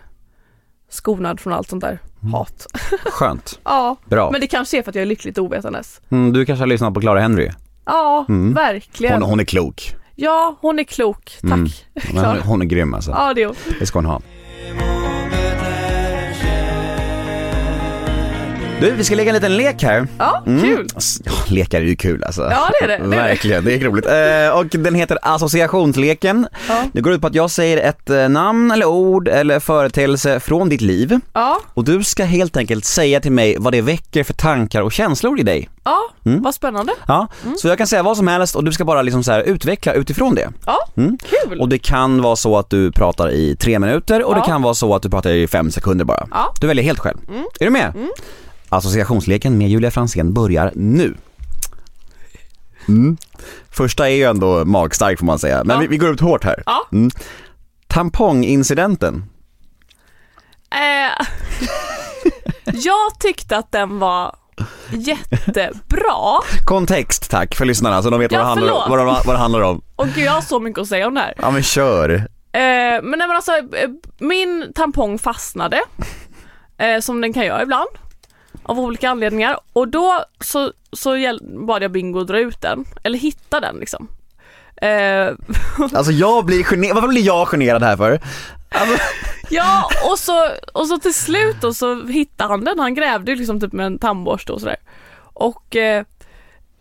[0.88, 2.32] skonad från allt sånt där Mm.
[2.34, 2.66] hat.
[3.04, 4.30] Skönt, Ja, bra.
[4.30, 6.00] men det kanske är för att jag är lyckligt ovetandes.
[6.10, 7.50] Mm, du kanske har lyssnat på Clara Henry?
[7.84, 8.54] Ja, Mm.
[8.54, 9.22] verkligen.
[9.22, 9.94] Hon, hon är klok.
[10.14, 11.38] Ja, hon är klok.
[11.40, 11.52] Tack.
[11.52, 11.66] Mm.
[12.24, 13.10] Hon, hon är grym alltså.
[13.10, 13.56] Ja, det är hon.
[13.78, 14.20] Det ska hon ha.
[18.80, 20.06] Du, vi ska lägga en liten lek här.
[20.18, 20.60] Ja, Mm.
[20.62, 20.86] kul.
[21.24, 22.42] Ja, lekar är ju kul alltså.
[22.42, 22.96] Ja, det är det.
[22.96, 23.16] det, är det.
[23.28, 24.06] Verkligen, det är roligt.
[24.06, 26.46] Eh, och den heter associationsleken.
[26.68, 26.84] Ja.
[26.92, 30.68] Det går ut på att jag säger ett eh, namn eller ord eller företeelse från
[30.68, 34.32] ditt liv Ja, och du ska helt enkelt säga till mig vad det väcker för
[34.34, 35.68] tankar och känslor i dig.
[35.84, 36.42] ja Mm.
[36.42, 36.92] vad spännande.
[37.08, 39.40] Ja, så jag kan säga vad som helst och du ska bara liksom så här
[39.42, 40.48] utveckla utifrån det.
[40.66, 41.18] Ja, Mm.
[41.48, 41.60] kul.
[41.60, 44.44] Och det kan vara så att du pratar i tre minuter och det Ja.
[44.46, 46.26] kan vara så att du pratar i fem sekunder bara.
[46.30, 46.54] Ja.
[46.60, 47.18] Du väljer helt själv.
[47.28, 47.44] Mm.
[47.60, 47.92] Är du med?
[48.70, 51.14] Associationsleken med Julia Fransén börjar nu.
[52.88, 53.16] Mm.
[53.70, 55.80] Första är ju ändå magstark får man säga, men Ja.
[55.80, 56.62] vi, vi går ut hårt här.
[56.66, 56.86] Ja.
[56.92, 57.10] Mm.
[57.86, 59.24] Tampongincidenten.
[60.70, 61.26] Eh,
[62.74, 64.36] jag tyckte att den var
[64.90, 66.38] jättebra.
[66.64, 68.88] Kontext tack för lyssnarna så de vet Ja, vad, det handlar, förlåt.
[68.88, 69.82] vad, det, vad det handlar om.
[69.96, 71.34] Och gud, jag har så mycket att säga om det här.
[71.38, 72.10] Ja men kör.
[72.10, 72.20] Eh,
[72.52, 75.80] men, nej, men alltså, eh, min tampong fastnade,
[76.78, 77.88] eh, som den kan göra ibland,
[78.62, 79.58] av olika anledningar.
[79.72, 84.08] Och då så, så bad jag Bingo dra ut den, eller hitta den liksom.
[84.76, 85.34] Eh,
[85.92, 88.20] Alltså jag blir generad, varför blir jag generad här för?
[89.50, 93.38] ja, och så, och så till slut då så hittade han den, han grävde ju
[93.38, 94.76] liksom typ med en tandborste och sådär.
[95.20, 96.04] Och eh,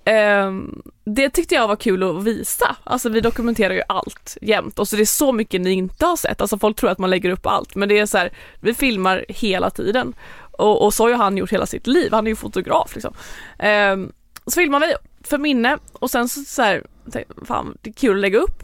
[0.06, 2.76] ehm, det tyckte jag var kul att visa.
[2.84, 6.16] Alltså vi dokumenterar ju allt jämt och så det är så mycket ni inte har
[6.16, 6.42] sett.
[6.42, 9.26] Alltså folk tror att man lägger upp allt men det är så här, vi filmar
[9.30, 10.14] hela tiden.
[10.60, 13.14] Och, och så har ju han gjort hela sitt liv, han är ju fotograf liksom.
[13.60, 14.12] Ehm,
[14.46, 14.94] så filmar vi
[15.24, 18.64] för minne och sen så, så här, tänkte, fan det är kul att lägga upp.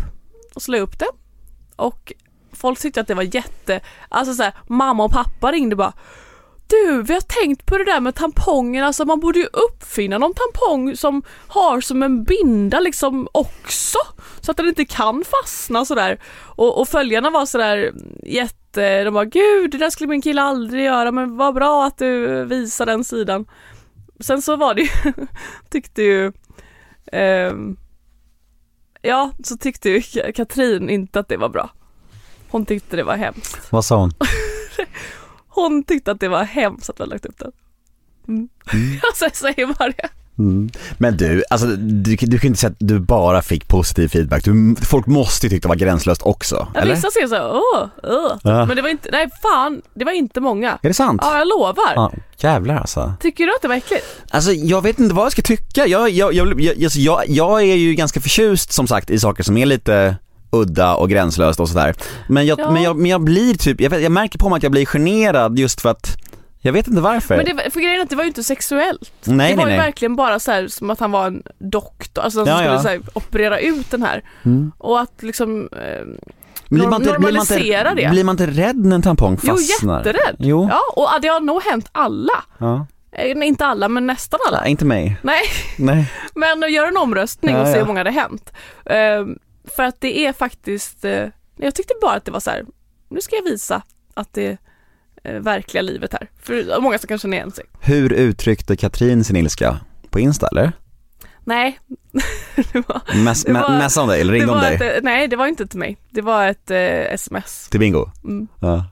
[0.55, 1.09] Och så la jag upp det.
[1.75, 2.13] Och
[2.53, 5.93] folk tyckte att det var jätte, alltså så här, mamma och pappa ringde bara
[6.67, 10.33] du, vi har tänkt på det där med tampongerna, alltså man borde ju uppfinna någon
[10.33, 13.97] tampong som har som en binda liksom också.
[14.41, 16.19] Så att den inte kan fastna sådär.
[16.35, 20.85] Och, och följarna var sådär jätte, de bara gud det där skulle min kille aldrig
[20.85, 23.45] göra men vad bra att du visar den sidan.
[24.19, 25.13] Sen så var det ju,
[25.69, 26.31] tyckte ju
[27.11, 27.77] ehm,
[29.01, 31.69] Ja, så tyckte ju Katrin inte att det var bra.
[32.49, 33.71] Hon tyckte det var hemskt.
[33.71, 34.11] Vad sa hon?
[35.47, 37.51] Hon tyckte att det var hemskt att vi hade lagt upp den.
[38.27, 38.49] Mm.
[39.03, 40.09] Alltså jag säger bara det.
[40.39, 40.69] Mm.
[40.97, 44.43] Men du, alltså du, du kan inte säga att du bara fick positiv feedback.
[44.43, 46.95] Du, folk måste ju tycka det var gränslöst också, Ja, eller?
[46.95, 48.37] Vissa ser så här, åh, åh.
[48.43, 48.65] Ja.
[48.65, 50.71] Men det var inte, nej fan, det var inte många.
[50.81, 51.21] Är det sant?
[51.23, 51.93] Ja, jag lovar.
[51.95, 53.13] Ja, jävlar alltså.
[53.19, 54.05] Tycker du att det var äckligt?
[54.29, 55.87] Alltså jag vet inte vad jag ska tycka.
[55.87, 59.43] Jag, jag, jag, jag, alltså, jag, jag är ju ganska förtjust som sagt i saker
[59.43, 60.15] som är lite
[60.51, 61.95] udda och gränslöst och sådär.
[62.29, 62.71] Men jag, Ja.
[62.71, 64.85] men jag, men jag blir typ, jag, vet, jag märker på mig att jag blir
[64.85, 66.17] generad just för att
[66.65, 67.37] jag vet inte varför.
[67.37, 69.11] Men det, för grejen är att det var ju inte sexuellt.
[69.23, 69.87] nej, det var nej, ju nej.
[69.87, 72.81] verkligen bara så här, som att han var en doktor, alltså som Ja, skulle ja.
[72.81, 74.23] Så här, operera ut den här.
[74.45, 74.71] Mm.
[74.77, 76.05] Och att liksom, eh,
[76.69, 78.09] blir man inte, blir man inte, det.
[78.09, 79.97] Blir man inte rädd när en tampong jo fastnar?
[79.97, 80.35] jätterädd.
[80.39, 80.67] Jo.
[80.71, 82.43] Ja, och det har nog hänt alla.
[82.57, 82.85] Ja.
[83.11, 84.61] Eh, inte alla, men nästan alla.
[84.61, 85.17] Nej, inte mig.
[85.21, 85.41] Nej,
[85.77, 86.11] Nej.
[86.35, 87.79] men gör en omröstning Ja, och se ja.
[87.79, 88.53] hur många det har hänt.
[88.85, 89.25] Eh,
[89.75, 92.65] för att det är faktiskt, eh, jag tyckte bara att det var så här,
[93.09, 93.81] nu ska jag visa
[94.13, 94.57] att det
[95.33, 96.29] verkliga livet här.
[96.41, 97.65] För många som kan känna igen sig.
[97.81, 99.79] Hur uttryckte Katrin sin ilska?
[100.09, 100.71] På Insta eller?
[101.47, 101.79] Nej,
[102.55, 103.53] det var, Mess, Det
[104.07, 104.75] dig eller ringde var dig?
[104.75, 105.97] ett, eh, nej det var inte till mig.
[106.09, 107.67] Det var ett eh, sms.
[107.69, 108.09] Till Bingo?
[108.23, 108.47] Mm.
[108.59, 108.85] Ja.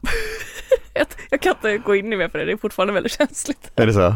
[0.94, 3.72] Jag, jag kan inte gå in i mer för det, det är fortfarande väldigt känsligt.
[3.76, 4.16] Är det så?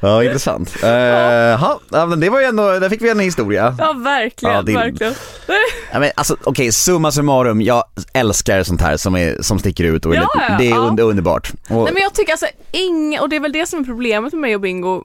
[0.00, 0.76] Ja, intressant.
[0.84, 3.76] Uh, ja, men det var ju ändå, där fick vi en historia.
[3.78, 5.14] Ja verkligen, Ja, det- verkligen.
[5.92, 10.06] Ja, men alltså okej, summa summarum, jag älskar sånt här som, är, som sticker ut
[10.06, 10.76] och är Ja, ja, det är ja.
[10.76, 11.52] un, underbart.
[11.70, 14.32] Och, Nej men jag tycker alltså inga, och det är väl det som är problemet
[14.32, 15.04] med mig och Bingo,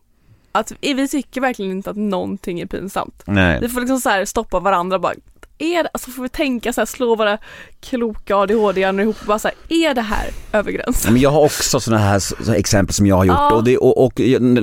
[0.52, 3.24] att vi tycker verkligen inte att någonting är pinsamt.
[3.26, 3.60] nej.
[3.62, 5.14] Vi får liksom så här stoppa varandra bara,
[5.60, 7.38] är det, alltså får vi tänka så här, slå våra
[7.82, 11.14] kloka ADHD-hjärnor ihop och bara så här, är det här över gränsen?
[11.14, 12.22] Men jag har också sådana här
[12.56, 13.54] exempel som jag har gjort Ja.
[13.56, 14.20] och, det, och, och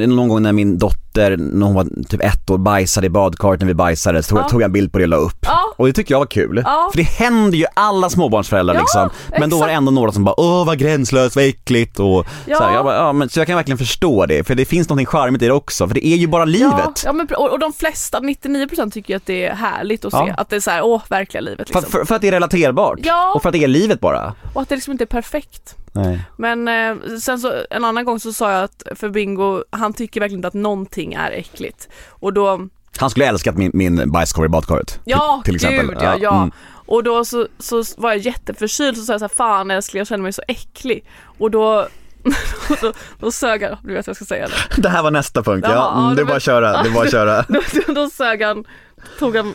[0.09, 1.06] någon gång när min dotter,
[1.37, 4.49] när hon var typ ett år, bajsade i badkaret när vi bajsade så tog, Ja.
[4.49, 5.39] tog jag en bild på det och la upp.
[5.41, 6.63] Ja, Och det tycker jag var kul.
[6.65, 6.89] Ja.
[6.93, 9.11] För det händer ju alla småbarnsföräldrar liksom.
[9.41, 9.79] Men då var det exakt.
[9.79, 13.13] ändå några som bara åh vad gränslöst, vad äckligt och så, här, jag bara, ja,
[13.13, 14.45] men, så jag kan verkligen förstå det.
[14.47, 17.03] För det finns något charmigt i det också, för det är ju bara livet.
[17.05, 20.35] ja men, och, och de flesta, 99% tycker ju att det är härligt att se,
[20.37, 21.93] att det är så här, åh, verkliga livet För, liksom.
[21.93, 22.99] för, för att det är relaterbart.
[23.35, 24.35] Och för att det är livet bara.
[24.55, 25.77] Och att det liksom inte är perfekt.
[25.97, 26.21] Nej.
[26.37, 30.21] Men eh, sen så, en annan gång så sa jag att för Bingo, han tycker
[30.21, 31.89] verkligen inte att någonting är äckligt.
[32.09, 35.01] Och då, Han skulle älskat min, min bajskorv i badkaret.
[35.05, 35.87] ja till, till exempel.
[35.87, 36.37] gud ja, ja.
[36.37, 36.51] mm.
[36.87, 40.07] Och då så, så var jag jätteförkyld så sa jag så här, fan älskling jag
[40.07, 41.05] känner mig så äcklig.
[41.39, 41.89] Och då,
[42.81, 44.83] då, då sög han, du vet jag ska säga det.
[44.83, 45.75] Det här var nästa punkt, ja.
[45.75, 47.43] ja, Mm, det är bara att köra, det är bara att köra.
[47.49, 48.65] Då, då, då sög han,
[49.19, 49.53] tog han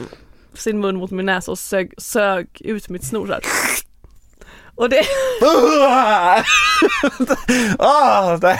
[0.53, 3.41] sin mun mot min näsa och sög, sög ut mitt snor så här.
[4.81, 5.03] Och det,
[7.79, 8.57] ah, nej.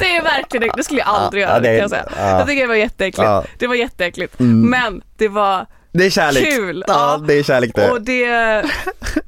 [0.00, 2.04] det är verkligen, det skulle jag aldrig Ja, göra det- kan jag säga.
[2.16, 2.38] ja.
[2.38, 3.24] Jag tycker det var jätteäckligt.
[3.28, 3.44] Ja.
[3.58, 4.40] Det var jätteäckligt.
[4.40, 4.70] Mm.
[4.70, 6.44] Men det var Det är kärlek.
[6.44, 7.24] Kul, Ja, ja.
[7.26, 7.90] det är kärlek det.
[7.90, 8.26] Och det,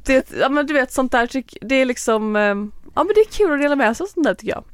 [0.05, 1.29] det, ja men du vet sånt där,
[1.61, 2.43] det är liksom, eh,
[2.95, 4.65] ja men det är kul att dela med sig av sånt där tycker jag.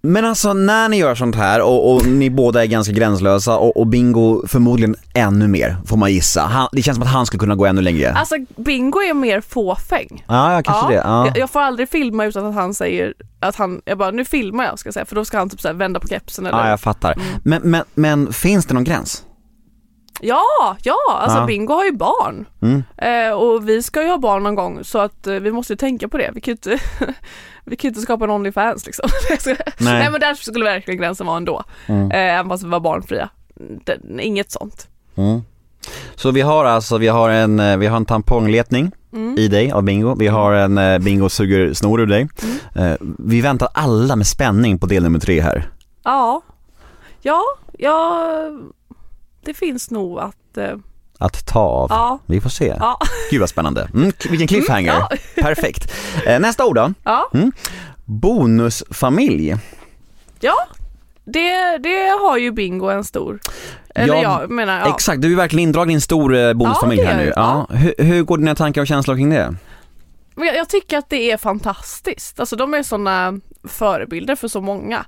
[0.00, 3.76] Men alltså när ni gör sånt här och, och ni båda är ganska gränslösa och,
[3.76, 6.42] och Bingo förmodligen ännu mer får man gissa.
[6.42, 8.12] Han, det känns som att han skulle kunna gå ännu längre.
[8.12, 10.24] Alltså Bingo är mer fåfäng.
[10.28, 11.02] Ja, ja kanske det.
[11.04, 11.26] Ja.
[11.26, 14.64] Jag, jag får aldrig filma utan att han säger att han, jag bara nu filmar
[14.64, 16.70] jag ska jag säga för då ska han typ så vända på kepsen eller ja,
[16.70, 17.12] jag fattar.
[17.12, 17.26] Mm.
[17.42, 19.24] Men, men, men finns det någon gräns?
[20.20, 21.46] Ja, ja, alltså Ja.
[21.46, 22.46] Bingo har ju barn.
[22.62, 22.82] Mm.
[22.96, 25.76] Eh, och vi ska ju ha barn någon gång så att eh, vi måste ju
[25.76, 26.30] tänka på det.
[26.34, 26.84] Vi kan ju inte,
[27.64, 29.08] vi kan ju inte skapa en Onlyfans liksom.
[29.78, 30.10] Nej.
[30.10, 31.62] men där skulle verkligen gränsen vara ändå.
[31.86, 32.10] Mm.
[32.10, 33.28] Eh, även fast vi var barnfria.
[33.84, 34.88] Det, inget sånt.
[35.16, 35.40] Mm.
[36.14, 39.38] Så vi har alltså, vi har en, eh, vi har en tampongletning Mm.
[39.38, 40.14] i dig av Bingo.
[40.18, 42.28] Vi har en eh, Bingo suger snor ur dig.
[42.74, 42.92] Mm.
[42.92, 45.68] Eh, vi väntar alla med spänning på del nummer tre här.
[46.04, 46.42] Ja,
[47.22, 47.42] ja,
[47.78, 48.22] ja,
[49.44, 50.76] det finns nog att, eh,
[51.18, 51.86] Att ta av.
[51.90, 52.74] ja, Vi får se.
[52.80, 52.98] ja,
[53.30, 53.88] Gud vad spännande.
[53.94, 54.88] Mm, vilken cliffhanger.
[54.92, 55.08] Ja.
[55.42, 55.92] Perfekt.
[56.26, 56.92] Eh, nästa ord då.
[57.04, 57.30] ja,
[58.04, 59.56] Bonusfamilj.
[60.40, 60.54] ja.
[61.24, 63.40] Det, det har ju Bingo en stor.
[63.94, 64.94] Eller Ja, jag menar, ja.
[64.94, 67.32] Exakt, du är verkligen indragen i en stor eh, bonusfamilj här är nu.
[67.36, 67.66] Ja.
[67.70, 69.54] Hur, hur går dina tankar och känslor kring det?
[70.36, 72.40] Jag, jag tycker att det är fantastiskt.
[72.40, 75.04] Alltså de är sådana förebilder för så många.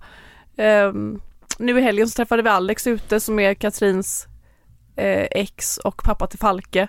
[0.57, 1.21] Ehm,
[1.61, 4.27] nu i helgen så träffade vi Alex ute som är Katrins
[4.97, 6.89] eh, ex och pappa till Falke.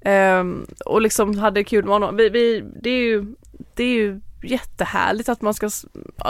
[0.00, 0.44] Eh,
[0.86, 2.16] och liksom hade kul med honom.
[2.16, 3.34] Vi, vi, det, är ju,
[3.74, 5.70] det är ju jättehärligt att man ska,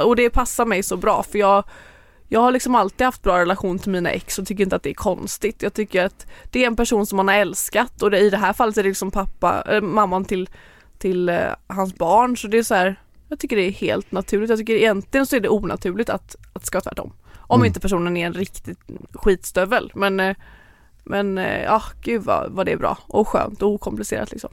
[0.04, 1.64] och det passar mig så bra för jag
[2.28, 4.90] jag har liksom alltid haft bra relation till mina ex och tycker inte att det
[4.90, 5.62] är konstigt.
[5.62, 8.36] Jag tycker att det är en person som man har älskat och det, i det
[8.36, 10.48] här fallet är det liksom pappa, äh, mamman till
[10.98, 14.50] till äh, hans barn så det är så här, jag tycker det är helt naturligt.
[14.50, 17.12] Jag tycker egentligen så är det onaturligt att, att det ska vara tvärtom.
[17.46, 17.66] Om Mm.
[17.66, 18.76] inte personen är en riktig
[19.14, 19.92] skitstövel.
[19.94, 20.36] Men, eh,
[21.04, 24.50] men eh, ja, gud vad, vad det är bra och skönt och okomplicerat liksom.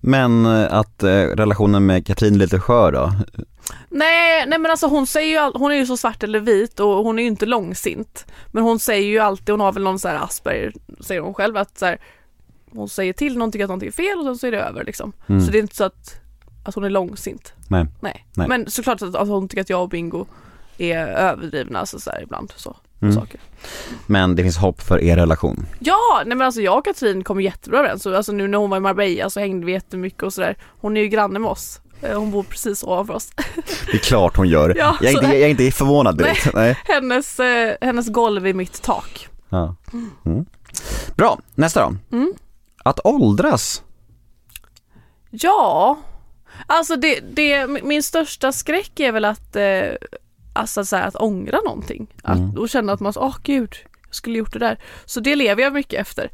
[0.00, 3.12] Men eh, att eh, relationen med Katrin är lite skör då?
[3.88, 6.80] Nej, nej men alltså hon säger ju, all, hon är ju så svart eller vit
[6.80, 8.26] och hon är ju inte långsint.
[8.52, 11.56] Men hon säger ju alltid, hon har väl någon så här Asperger, säger hon själv,
[11.56, 11.98] att så här,
[12.72, 14.84] hon säger till någon tycker att någonting är fel och sen så är det över
[14.84, 15.12] liksom.
[15.26, 15.40] Mm.
[15.40, 16.20] Så det är inte så att,
[16.64, 17.52] att hon är långsint.
[17.68, 17.86] Nej.
[18.00, 18.26] Nej.
[18.36, 18.48] Nej.
[18.48, 20.26] Men såklart att alltså, hon tycker att jag och Bingo
[20.78, 22.76] är överdrivna alltså, så här, ibland så.
[23.02, 23.14] Mm.
[23.14, 23.40] Saker.
[24.06, 25.66] Men det finns hopp för er relation.
[25.78, 28.02] Ja, nej men alltså jag och Katrin kom jättebra överens.
[28.02, 30.56] Så, Alltså nu när hon var i Marbella så hängde vi jättemycket och sådär.
[30.80, 31.80] Hon är ju granne med oss.
[32.02, 33.30] Eh, Hon bor precis ovanför oss.
[33.86, 34.74] Det är klart hon gör.
[34.78, 36.54] Ja, jag, är så- inte, jag är inte förvånad direkt.
[36.54, 36.78] Nej.
[36.84, 39.28] Hennes, eh, hennes golv är mitt tak.
[39.48, 39.76] Ja.
[40.24, 40.46] Mm.
[41.16, 42.16] Bra, nästa då.
[42.16, 42.32] Mm.
[42.84, 43.82] Att åldras.
[45.30, 45.98] Ja,
[46.66, 49.82] alltså det, det, min största skräck är väl att, eh,
[50.52, 52.06] alltså så här, att ångra någonting.
[52.22, 52.58] Att, Mm.
[52.58, 54.78] Och känna att man, åh gud, jag skulle gjort det där.
[55.04, 56.30] Så det lever jag mycket efter.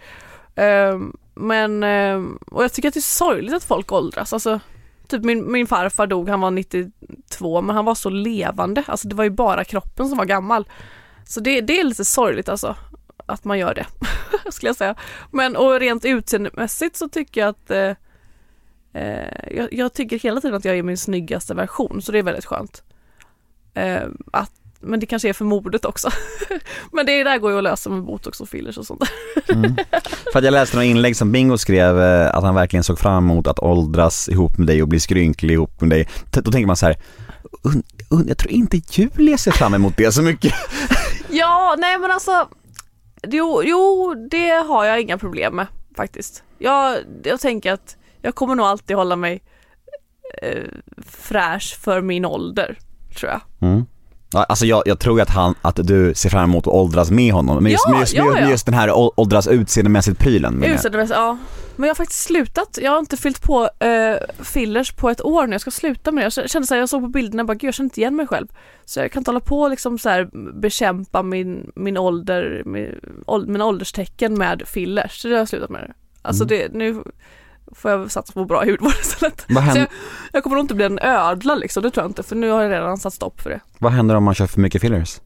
[0.54, 4.32] Ehm, men, ehm, och jag tycker att det är sorgligt att folk åldras.
[4.32, 4.60] Alltså,
[5.08, 8.84] typ min, min farfar dog, han var 92, men han var så levande.
[8.86, 10.68] Alltså det var ju bara kroppen som var gammal.
[11.24, 12.76] Så det, det är lite sorgligt alltså,
[13.26, 13.86] att man gör det,
[14.50, 14.94] skulle jag säga.
[15.30, 17.92] Men och rent utseendemässigt så tycker jag att eh,
[18.92, 22.22] Eh, jag, jag tycker hela tiden att jag är min snyggaste version så det är
[22.22, 22.82] väldigt skönt.
[23.74, 24.02] Eh,
[24.32, 24.50] att,
[24.80, 26.10] men det kanske är för modet också.
[26.92, 29.54] men det där går ju att lösa med botox och fillers och sånt där.
[29.54, 29.76] Mm.
[30.32, 33.24] För att jag läste några inlägg som Bingo skrev eh, att han verkligen såg fram
[33.24, 36.08] emot att åldras ihop med dig och bli skrynklig ihop med dig.
[36.30, 36.96] Då tänker man så här,
[37.62, 40.54] und, und, jag tror inte Julia ser fram emot det så mycket.
[41.30, 42.48] Ja, nej men alltså
[43.22, 45.66] jo, jo, det har jag inga problem med
[45.96, 46.42] faktiskt.
[46.58, 49.42] Jag, jag tänker att jag kommer nog alltid hålla mig
[50.42, 50.64] eh,
[51.06, 52.78] fräsch för min ålder,
[53.18, 53.68] tror jag.
[53.70, 53.84] Mm.
[54.34, 57.62] Alltså jag, jag tror att, han, att du ser fram emot att åldras med honom,
[57.62, 58.50] men just, Ja, just, ja, ja.
[58.50, 58.90] just den här
[59.20, 60.62] åldras utseendemässigt prylen.
[60.64, 61.38] Utseendemässigt, ja.
[61.76, 62.78] Men jag har faktiskt slutat.
[62.82, 65.54] Jag har inte fyllt på eh, fillers på ett år nu.
[65.54, 66.36] Jag ska sluta med det.
[66.40, 68.16] Jag kände så här, jag såg på bilderna och bara, gud jag känner inte igen
[68.16, 68.46] mig själv.
[68.84, 70.28] Så jag kan inte hålla på och liksom så här
[70.60, 72.94] bekämpa min, min ålder, min,
[73.26, 75.20] ål- mina ålderstecken med fillers.
[75.22, 75.80] Så det har jag slutat med.
[75.80, 75.92] det.
[76.22, 76.48] Alltså Mm.
[76.58, 77.02] det, nu
[77.72, 79.44] får jag satsa på bra hudvård istället.
[79.48, 79.88] Vad, Så händer, jag,
[80.32, 82.22] jag kommer nog inte bli en ödla liksom, det tror jag inte.
[82.22, 83.60] För nu har jag redan satt stopp för det.
[83.78, 85.20] vad händer om man kör för mycket fillers?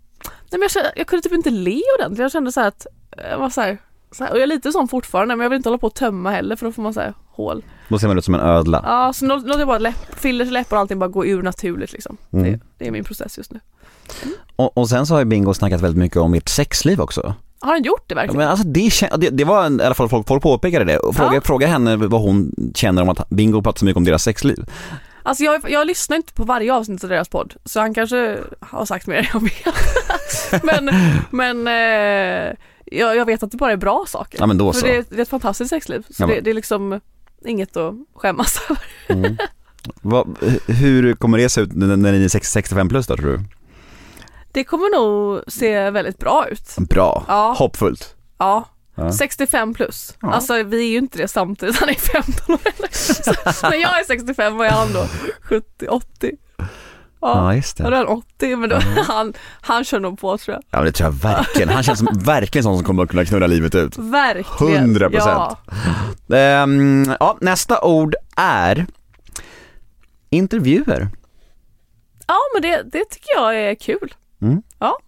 [0.50, 2.18] Nej men jag, jag kunde typ inte le ordentligt.
[2.20, 2.86] Jag kände så här att,
[3.30, 3.78] jag var så här,
[4.10, 5.94] så här, och jag är lite sån fortfarande men jag vill inte hålla på och
[5.94, 7.64] tömma heller för då får man så här hål.
[7.88, 8.82] Då ser man ut som en ödla.
[8.86, 11.92] Ja, så nu låter jag bara läpp, fillers, läppar och allting bara gå ur naturligt
[11.92, 12.16] liksom.
[12.32, 12.52] Mm.
[12.52, 13.60] Det, det är min process just nu.
[14.56, 17.34] Och, och sen så har ju Bingo snackat väldigt mycket om ert sexliv också.
[17.62, 18.38] Har han gjort det Ja, verkligen?
[18.38, 18.90] men alltså det,
[19.20, 21.40] det, det var i alla fall folk, folk påpekade det och fråga, Ja.
[21.40, 24.64] fråga henne vad hon känner om att Bingo pratar så mycket om deras sexliv.
[25.22, 28.84] Alltså jag, jag lyssnar inte på varje avsnitt av deras podd så han kanske har
[28.84, 30.62] sagt mer än jag vet.
[30.62, 30.90] men
[31.30, 32.54] men eh,
[32.84, 34.38] jag, jag vet att det bara är bra saker.
[34.40, 34.86] Ja men då För så.
[34.86, 36.02] det, är- det är ett fantastiskt sexliv.
[36.10, 37.00] Så Ja, det, det är liksom
[37.44, 38.82] inget att skämmas över.
[39.24, 39.36] Mm.
[40.02, 40.36] Vad,
[40.66, 43.40] hur kommer det se ut när när ni är sex- 65 plus då tror du?
[44.52, 46.74] Det kommer nog se väldigt bra ut.
[46.78, 47.54] Bra, Ja.
[47.58, 48.16] hoppfullt.
[48.38, 49.12] Ja, Ja.
[49.12, 50.16] 65 plus.
[50.22, 50.32] Ja.
[50.32, 52.92] Alltså vi är ju inte det samtidigt, han är 15 år.
[53.52, 55.06] Så När jag är 65 och är han då
[55.42, 56.30] 70, 80.
[56.58, 56.68] Ja,
[57.20, 57.84] Ja just ja.
[57.84, 57.96] då det.
[57.96, 60.62] är han 80 men då, han, han kör nog på tror jag.
[60.80, 61.68] Ja det tror jag verkligen.
[61.68, 63.98] Han känns som verkligen sån som kommer att kunna knulla livet ut.
[63.98, 64.96] Verkligen.
[64.96, 65.10] 100%.
[65.14, 65.56] Ja.
[66.36, 68.86] Ehm, ja, nästa ord är
[70.30, 71.08] intervjuer.
[72.26, 74.14] ja men det, det tycker jag är kul.
[74.42, 74.62] Mm.
[74.78, 74.98] Ja.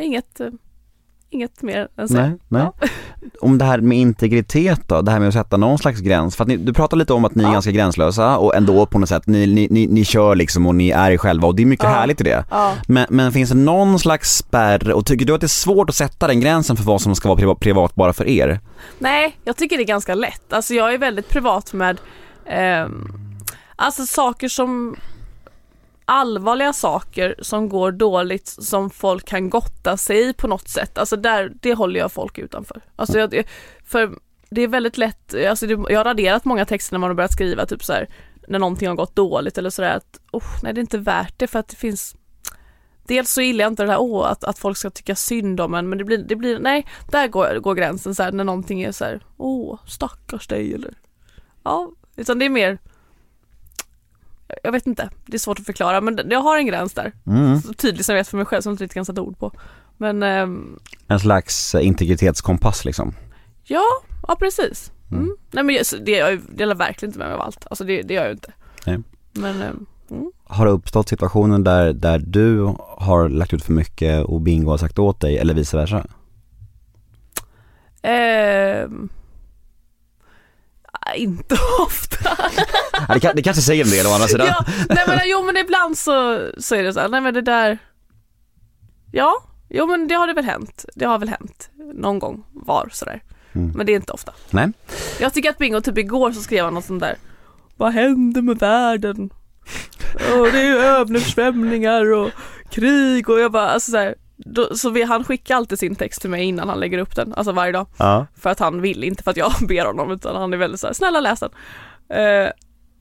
[0.00, 0.48] Inget, eh,
[1.30, 2.14] inget mer än så.
[2.14, 2.70] Nej, nej.
[3.40, 6.36] Om det här med integritet då, det här med att sätta någon slags gräns.
[6.36, 7.52] För att ni, du pratar lite om att ni är Ja.
[7.52, 10.90] ganska gränslösa och ändå på något sätt, ni, ni, ni, ni kör liksom och ni
[10.90, 11.90] är er själva och det är mycket Ja.
[11.90, 12.44] härligt i det.
[12.50, 12.74] Ja.
[12.88, 15.96] Men, men finns det någon slags spärr och tycker du att det är svårt att
[15.96, 18.60] sätta den gränsen för vad som ska vara privat, privat bara för er?
[18.98, 20.52] Nej, jag tycker det är ganska lätt.
[20.52, 22.00] Alltså jag är väldigt privat med
[22.46, 23.08] ehm,
[23.76, 24.96] Alltså saker som
[26.06, 30.98] allvarliga saker som går dåligt som folk kan gotta sig i på något sätt.
[30.98, 32.80] Alltså där, det håller jag folk utanför.
[32.96, 33.44] Alltså jag,
[33.84, 34.10] för
[34.50, 37.66] det är väldigt lätt, alltså jag har raderat många texter när man har börjat skriva
[37.66, 38.08] typ så här
[38.48, 41.46] när någonting har gått dåligt eller sådär att oh, nej det är inte värt det
[41.46, 42.16] för att det finns
[43.08, 45.74] Dels så gillar jag inte det här åh, att, att folk ska tycka synd om
[45.74, 48.82] en men det blir, det blir nej, där går, går gränsen så här när någonting
[48.82, 50.94] är så här åh stackars dig eller
[51.64, 52.78] ja, utan det är mer
[54.62, 57.12] jag vet inte, det är svårt att förklara men jag har en gräns där.
[57.26, 57.60] Mm.
[57.60, 59.38] Så tydlig som jag vet för mig själv som jag inte riktigt kan sätta ord
[59.38, 59.52] på.
[59.96, 60.78] Men ehm,
[61.08, 63.14] En slags eh, integritetskompass liksom.
[63.64, 63.84] ja,
[64.28, 64.92] ja precis.
[65.10, 65.24] Mm.
[65.24, 65.36] Mm.
[65.50, 67.66] Nej men det, jag delar verkligen inte med mig av allt.
[67.70, 68.52] Alltså det, det gör jag inte.
[68.86, 68.98] Nej.
[69.32, 69.86] Men ehm,
[70.44, 74.78] Har det uppstått situationer där, där du har lagt ut för mycket och Bingo har
[74.78, 76.06] sagt åt dig eller vice versa?
[78.02, 79.08] ehm,
[81.14, 82.36] inte ofta.
[83.08, 84.46] Ja, det, kan, det kanske säger en del å andra sidan.
[84.46, 87.42] ja, nej men jo men ibland så, så är det så här, nej men det
[87.42, 87.78] där
[89.12, 89.36] Ja,
[89.68, 90.84] jo men det har det väl hänt.
[90.94, 93.22] Det har väl hänt någon gång var sådär.
[93.52, 93.72] Mm.
[93.76, 94.32] Men det är inte ofta.
[94.50, 94.72] Nej.
[95.20, 97.16] Jag tycker att Bingo, typ igår så skrev han något sånt där
[97.76, 99.30] Vad händer med världen?
[100.38, 102.30] Och det är översvämningar och
[102.70, 106.20] krig och jag bara alltså så här, då, så vi, han skickar alltid sin text
[106.20, 107.86] till mig innan han lägger upp den, alltså varje dag.
[107.96, 108.26] Ja.
[108.40, 110.86] För att han vill, inte för att jag ber honom utan han är väldigt så
[110.86, 111.50] här, snälla läs den.
[112.18, 112.50] Eh,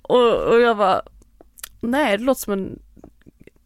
[0.01, 1.01] och, och jag bara,
[1.79, 2.79] nej det låter som en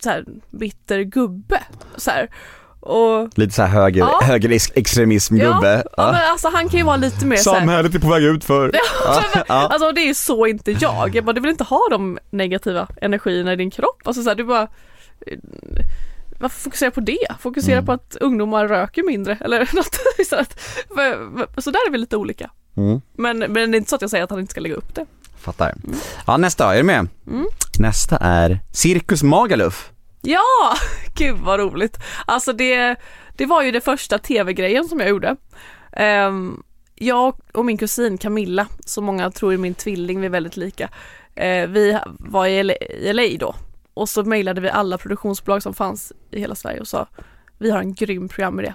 [0.03, 1.63] så här, bitter gubbe.
[1.95, 2.29] Så här.
[2.81, 4.19] Och Lite så här höger, Ja.
[4.23, 5.83] högerextremism-gubbe.
[5.97, 8.43] ja, men alltså han kan ju vara lite mer så Samhället är på väg ut
[8.43, 8.71] för.
[9.05, 9.67] Ja, Ja.
[9.67, 11.15] Alltså det är ju så inte jag.
[11.15, 14.01] Jag bara, du vill inte ha de negativa energierna i din kropp.
[14.05, 14.67] Alltså så här, du bara
[16.39, 17.27] varför fokusera på det?
[17.39, 17.85] Fokusera Mm.
[17.85, 20.59] på att ungdomar röker mindre eller något istället.
[21.57, 22.51] Så där är vi lite olika.
[22.77, 23.01] Mm.
[23.13, 24.95] Men, men det är inte så att jag säger att han inte ska lägga upp
[24.95, 25.05] det.
[25.37, 25.75] Fattar.
[26.27, 27.07] Ja nästa, är du med?
[27.27, 27.45] Mm.
[27.79, 29.91] Nästa är Cirkus Magaluf.
[30.21, 30.75] Ja,
[31.17, 31.97] gud vad roligt.
[32.25, 32.95] Alltså det,
[33.35, 35.35] det var ju det första tv-grejen som jag gjorde.
[35.93, 36.63] Ehm,
[36.95, 40.89] jag och min kusin Camilla, som många tror är min tvilling, vi är väldigt lika.
[41.35, 43.55] Eh, vi var i LA, i LA då
[43.93, 47.07] och så mejlade vi alla produktionsbolag som fanns i hela Sverige och sa
[47.57, 48.73] vi har en grym programidé.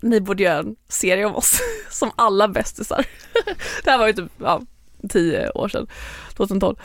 [0.00, 1.60] Ni borde göra en serie om oss
[1.90, 3.06] som alla bästisar.
[3.84, 4.62] det här var ju typ ja,
[5.08, 5.86] tio år sedan,
[6.34, 6.76] 2012.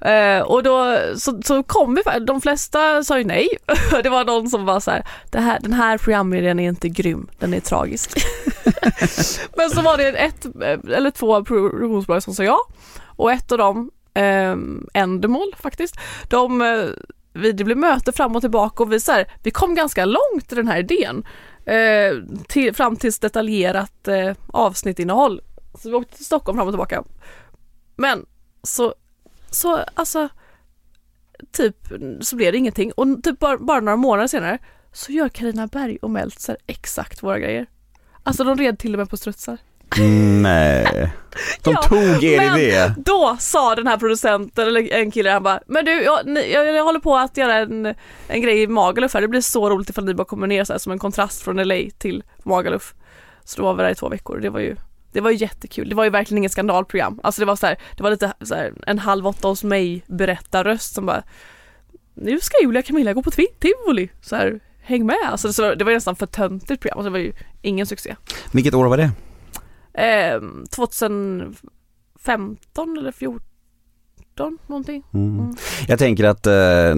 [0.00, 3.48] Eh, och då så, så kom vi, de flesta sa ju nej.
[4.02, 7.28] det var någon som var så här, det här den här programidén är inte grym,
[7.38, 8.10] den är tragisk.
[9.56, 10.46] Men så var det ett
[10.94, 12.58] eller två produktionsbolag som sa ja
[13.16, 14.56] och ett av dem, eh,
[14.94, 15.96] Endemol faktiskt,
[16.28, 16.88] de, eh,
[17.32, 20.52] vi, det blev möte fram och tillbaka och vi, så här, vi kom ganska långt
[20.52, 21.24] i den här idén.
[21.64, 25.40] Eh, till, fram tills detaljerat eh, avsnittinnehåll.
[25.74, 27.04] Så vi åkte till Stockholm fram och tillbaka.
[27.96, 28.26] Men
[28.62, 28.94] så,
[29.50, 30.28] så alltså,
[31.52, 31.76] typ
[32.20, 34.58] så blev det ingenting och typ bara, bara några månader senare
[34.92, 37.66] så gör Karina Berg och Meltzer exakt våra grejer.
[38.22, 39.58] Alltså de red till och med på strutsar.
[40.42, 41.12] Nej.
[41.62, 42.94] De Ja, tog er men idé.
[42.96, 46.84] Då sa den här producenten, eller en kille, han bara Men du, jag, jag, jag
[46.84, 47.94] håller på att göra en,
[48.28, 50.72] en grej i Magaluf här, det blir så roligt ifall ni bara kommer ner så
[50.72, 52.94] här, som en kontrast från LA till Magaluf.
[53.44, 54.76] Så då var vi där i två veckor, det var ju
[55.12, 57.20] det var ju jättekul, det var ju verkligen inget skandalprogram.
[57.22, 60.04] Alltså det var så här, det var lite så här, en halv åtta hos mig
[60.06, 61.22] berättarröst som bara
[62.14, 65.16] Nu ska Julia och Camilla gå på tivoli, så här, häng med.
[65.26, 67.32] Alltså det, så, det var nästan för töntigt program, alltså det var ju
[67.62, 68.16] ingen succé.
[68.52, 69.10] Vilket år var det?
[69.94, 70.40] Eh,
[70.70, 75.02] 2015 eller 14 någonting.
[75.14, 75.38] Mm.
[75.38, 75.54] Mm.
[75.88, 76.94] Jag tänker att eh,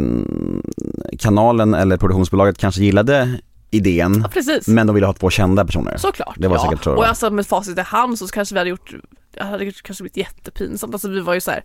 [1.19, 3.41] kanalen eller produktionsbolaget kanske gillade
[3.71, 5.97] idén Ja men de ville ha två kända personer.
[5.97, 6.35] såklart.
[6.39, 6.63] det var ja.
[6.63, 8.95] säkert så Och alltså med facit i hand så kanske vi hade gjort,
[9.31, 10.95] det hade kanske blivit jättepinsamt.
[10.95, 11.65] Alltså vi var ju så här.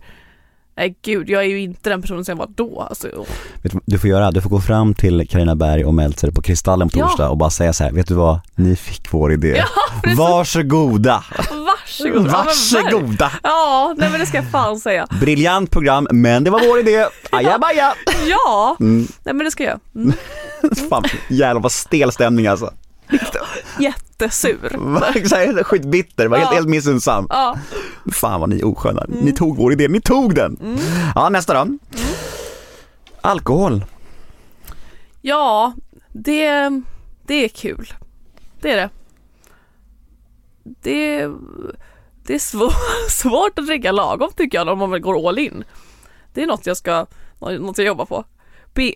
[0.80, 2.86] Nej gud, jag är ju inte den personen som jag var då.
[2.88, 3.06] Alltså.
[3.62, 4.30] Vet du du får göra?
[4.30, 7.06] Du får gå fram till Carina Berg och Meltzer på Kristallen på Ja.
[7.08, 8.40] torsdag och bara säga så här, vet du vad?
[8.54, 9.54] Ni fick vår idé.
[9.56, 9.66] Ja,
[10.02, 10.18] precis.
[10.18, 11.24] Varsågoda!
[11.36, 12.16] Varsågod.
[12.16, 12.32] Ja, men verkligen.
[12.32, 13.32] Varsågoda!
[13.42, 15.06] Ja, nej men det ska jag fan säga.
[15.20, 17.06] Briljant program, men det var vår idé.
[17.30, 17.94] Ajabaja!
[18.26, 19.06] Ja, Mm.
[19.24, 19.80] nej men det ska jag.
[19.94, 20.12] Mm.
[20.90, 22.70] Fan, jävlar vad stel stämning alltså.
[23.78, 25.62] Jättesur.
[25.64, 26.54] Skitbitter, var helt, Ja.
[26.56, 27.26] helt missunnsam.
[27.30, 27.56] Ja,
[28.10, 29.04] Fan vad ni är osköna.
[29.08, 30.78] Ni tog vår idé, ni tog den.
[31.14, 31.78] Ja, nästa då.
[33.20, 33.84] Alkohol.
[35.20, 35.72] ja
[36.12, 36.70] det,
[37.26, 37.92] det är kul.
[38.60, 38.90] Det är det.
[40.62, 41.28] Det,
[42.26, 42.72] det är svår,
[43.10, 45.64] svårt att dricka lagom tycker jag om man väl går all in.
[46.34, 47.06] Det är något jag ska,
[47.38, 48.24] något jag jobbar på.
[48.74, 48.92] Be,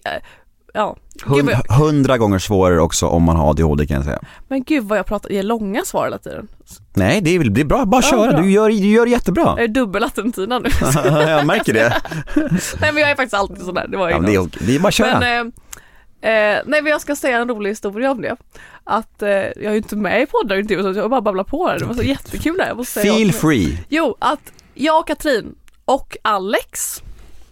[0.75, 0.97] ja.
[1.25, 4.21] Hund, hundra gånger svårare också om man har ADHD kan jag säga.
[4.49, 6.49] men gud vad jag pratar, ger långa svar hela tiden.
[6.95, 8.33] Nej, det är, väl- det är bra, bara Ja, köra.
[8.33, 8.41] bra.
[8.41, 9.43] Du gör, du gör det jättebra.
[9.57, 10.69] Jag är dubbel Attentina nu.
[11.05, 11.97] jag märker det.
[12.81, 14.81] nej men jag är faktiskt alltid sån där, det var Ja, det, är, det är
[14.81, 15.21] bara att köra.
[15.21, 15.53] Men,
[16.21, 18.37] eh, eh, nej men jag ska säga en rolig historia om det.
[18.85, 21.67] Att eh, jag är ju inte med i poddar och så jag bara babblar på
[21.69, 21.79] här.
[21.79, 23.85] Det var så jättekul måste säga Feel free.
[23.89, 25.55] Jo, att jag och Katrin
[25.85, 27.03] och Alex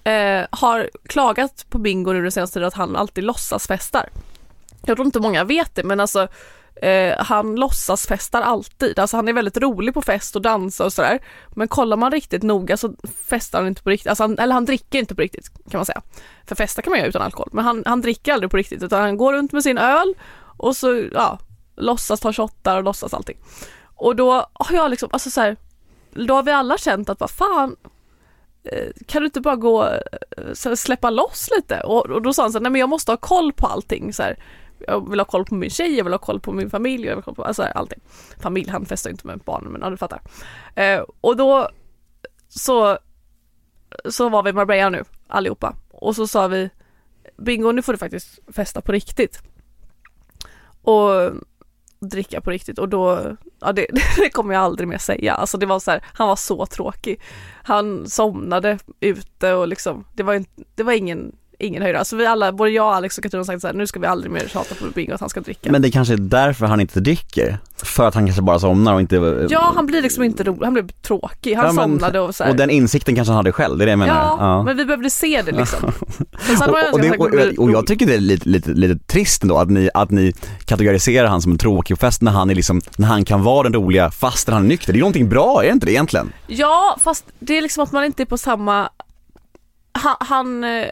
[0.05, 4.09] eh, har klagat på Bingo nu den senaste tiden att han alltid låtsasfestar.
[4.87, 6.29] Jag tror inte många vet det men alltså
[6.83, 8.99] eh, han låtsasfestar alltid.
[8.99, 11.19] Alltså han är väldigt rolig på fest och dansa och sådär.
[11.55, 12.95] Men kollar man riktigt noga så
[13.27, 14.09] festar han inte på riktigt.
[14.09, 16.03] Alltså han, eller han dricker inte på riktigt kan man säga.
[16.47, 17.49] För festa kan man göra utan alkohol.
[17.53, 20.15] Men han, han dricker aldrig på riktigt utan han går runt med sin öl
[20.57, 21.39] och så ja,
[21.77, 23.37] låtsas ta shottar och låtsas allting.
[23.95, 25.57] Och då har jag liksom, alltså så här,
[26.11, 27.77] då har vi alla känt att vad fan
[28.65, 29.99] Eh, kan du inte bara gå eh,
[30.37, 31.81] och här, släppa loss lite?
[31.81, 34.13] Och, och då sa han så här, nej men jag måste ha koll på allting
[34.13, 34.45] så här.
[34.87, 37.11] Jag vill ha koll på min tjej, jag vill ha koll på min familj, jag
[37.11, 38.01] vill ha koll på alltså, allting.
[38.41, 40.21] Familj, han festar ju inte med barnen men ja, du fattar.
[40.75, 41.69] Eh, och då
[42.49, 42.99] så,
[44.11, 46.71] så var vi i Marbella nu allihopa och så sa vi
[47.37, 49.43] Bingo nu får du faktiskt festa på riktigt.
[50.83, 51.33] Och
[52.03, 53.87] dricka på riktigt och då, ja det,
[54.17, 55.35] det kommer jag aldrig mer säga.
[55.35, 57.21] Alltså det var så här, han var så tråkig.
[57.63, 61.99] Han somnade ute och liksom, det var, inte, det var ingen, ingen höjdare.
[61.99, 64.07] Alltså vi alla, både jag, Alex och Katrin har sagt så här, nu ska vi
[64.07, 65.73] aldrig mer tjata på Bingo att han ska dricka.
[65.73, 67.59] Men det kanske är därför han inte dricker.
[67.77, 69.47] För att han kanske bara somnar och inte...
[69.51, 71.55] ja, han blir liksom inte rolig, han blev tråkig.
[71.55, 72.51] Han Ja, men- somnade och så här.
[72.51, 74.37] Och den insikten kanske han hade själv, det är det jag menar.
[74.39, 75.79] Ja, men vi behövde se det liksom.
[76.69, 77.11] Och, och, det,
[77.57, 80.33] och, och jag tycker det är lite, lite, lite trist ändå att ni, att ni
[80.65, 83.75] kategoriserar han som en tråkig fest när han är liksom, när han kan vara den
[83.75, 84.93] roliga fastän han är nykter.
[84.93, 86.33] Det är ju någonting bra, är det inte det egentligen?
[86.47, 88.89] Ja, fast det är liksom att man inte är på samma...
[89.93, 90.85] Han, han, eh,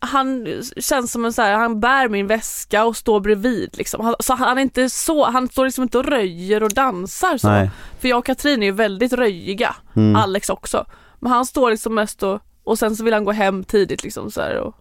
[0.00, 0.46] han
[0.76, 4.04] känns som en så här, han bär min väska och står bredvid liksom.
[4.04, 7.48] Han, så han är inte så, han står liksom inte och röjer och dansar så.
[7.48, 7.70] Nej.
[8.00, 10.16] För jag och Katrin är ju väldigt röjiga, Mm.
[10.16, 10.86] Alex också.
[11.18, 14.30] Men han står liksom mest och, och sen så vill han gå hem tidigt liksom
[14.30, 14.74] så här och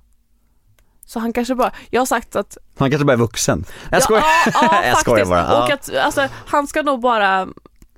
[1.05, 3.65] så han kanske bara, jag har sagt att Han kanske bara är vuxen.
[3.91, 4.23] Jag skojar.
[4.45, 5.39] Ja, ja, Jag skojar bara.
[5.39, 5.63] Ja.
[5.63, 7.47] Och att, alltså, han ska nog bara,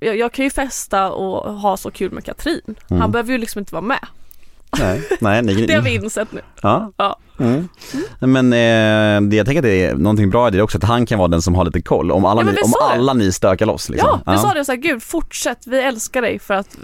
[0.00, 2.74] jag, jag kan ju festa och ha så kul med Katrin.
[2.90, 3.00] Mm.
[3.00, 4.06] Han behöver ju liksom inte vara med.
[4.78, 6.40] Nej, nej, ni, Det har vi insett nu.
[6.62, 6.92] Ja.
[6.96, 7.18] Ja.
[7.38, 7.68] Mm.
[8.20, 11.06] Men eh, det, jag tänker att det är någonting bra i det också, att han
[11.06, 13.66] kan vara den som har lite koll om alla, Ja, ni, om alla ni stökar
[13.66, 14.20] loss liksom.
[14.26, 16.76] Ja, vi sa det så här, gud fortsätt, vi älskar dig för att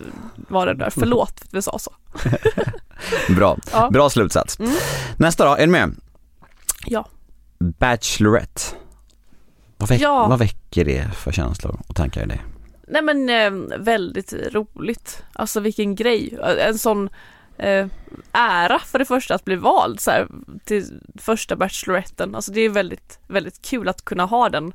[0.49, 0.91] vara där.
[0.91, 1.93] Förlåt för att vi sa så.
[3.37, 3.91] Bra, Ja.
[3.91, 4.59] bra slutsats.
[4.61, 4.73] Mm.
[5.17, 5.95] Nästa då, är ni med?
[6.87, 7.09] Ja.
[7.79, 8.61] Bachelorette.
[9.77, 10.27] Vad, väck, Ja.
[10.29, 12.41] vad väcker det för känslor och tankar i dig?
[12.89, 15.23] Nej men eh, väldigt roligt.
[15.33, 16.39] Alltså vilken grej.
[16.67, 17.09] En sån
[17.59, 17.87] eh,
[18.33, 20.29] ära för det första att bli vald så här,
[20.65, 22.35] till första Bacheloretten.
[22.35, 24.73] Alltså det är väldigt, väldigt kul att kunna ha den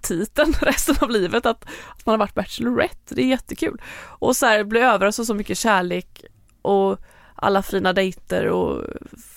[0.00, 1.64] titeln resten av livet att,
[1.96, 3.14] att man har varit Bachelorette.
[3.14, 3.82] Det är jättekul.
[4.04, 6.24] Och så här, bli överraskad av så mycket kärlek
[6.62, 6.98] och
[7.34, 8.84] alla fina dejter och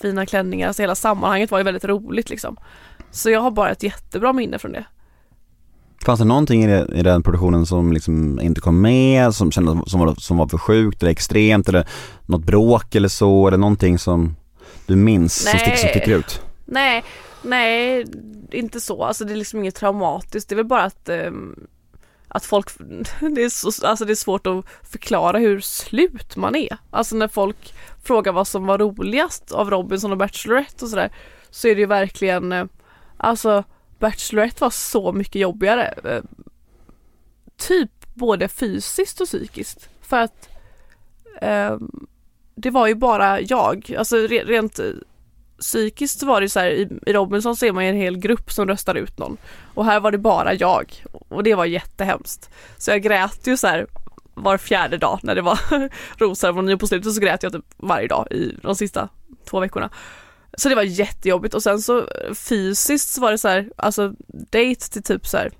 [0.00, 0.68] fina klänningar.
[0.68, 2.56] Alltså hela sammanhanget var ju väldigt roligt liksom.
[3.10, 4.84] Så jag har bara ett jättebra minne från det.
[6.04, 9.90] Fanns det någonting i, det, i den produktionen som liksom inte kom med, som kändes
[9.90, 11.88] som var, som var för sjukt eller extremt eller
[12.26, 14.36] något bråk eller så eller någonting som
[14.86, 16.42] du minns som, stick, som sticker ut?
[16.64, 17.04] Nej,
[17.42, 18.06] nej,
[18.52, 19.04] inte så.
[19.04, 20.48] Alltså det är liksom inget traumatiskt.
[20.48, 21.66] Det är väl bara att um,
[22.28, 22.68] att folk,
[23.20, 26.76] det är, så, alltså det är svårt att förklara hur slut man är.
[26.90, 27.74] Alltså när folk
[28.04, 31.12] frågar vad som var roligast av Robinson och Bachelorette och sådär
[31.50, 32.64] så är det ju verkligen, eh,
[33.16, 33.64] alltså
[33.98, 35.94] Bachelorette var så mycket jobbigare.
[36.04, 36.22] Eh,
[37.56, 39.88] typ både fysiskt och psykiskt.
[40.00, 40.48] För att
[41.40, 41.78] eh,
[42.54, 44.90] det var ju bara jag, alltså rent eh,
[45.58, 48.68] psykiskt var det så här, i, i Robinson ser man ju en hel grupp som
[48.68, 49.36] röstar ut någon.
[49.74, 51.04] Och här var det bara jag.
[51.28, 52.50] Och det var jättehemskt.
[52.78, 53.86] Så jag grät ju så här
[54.34, 55.58] var fjärde dag när det var
[56.18, 59.08] rosceremoni och på slutet så grät jag typ varje dag i de sista
[59.44, 59.90] två veckorna.
[60.56, 64.14] Så det var jättejobbigt och sen så eh, fysiskt så var det så här, alltså
[64.28, 65.50] date till typ så här,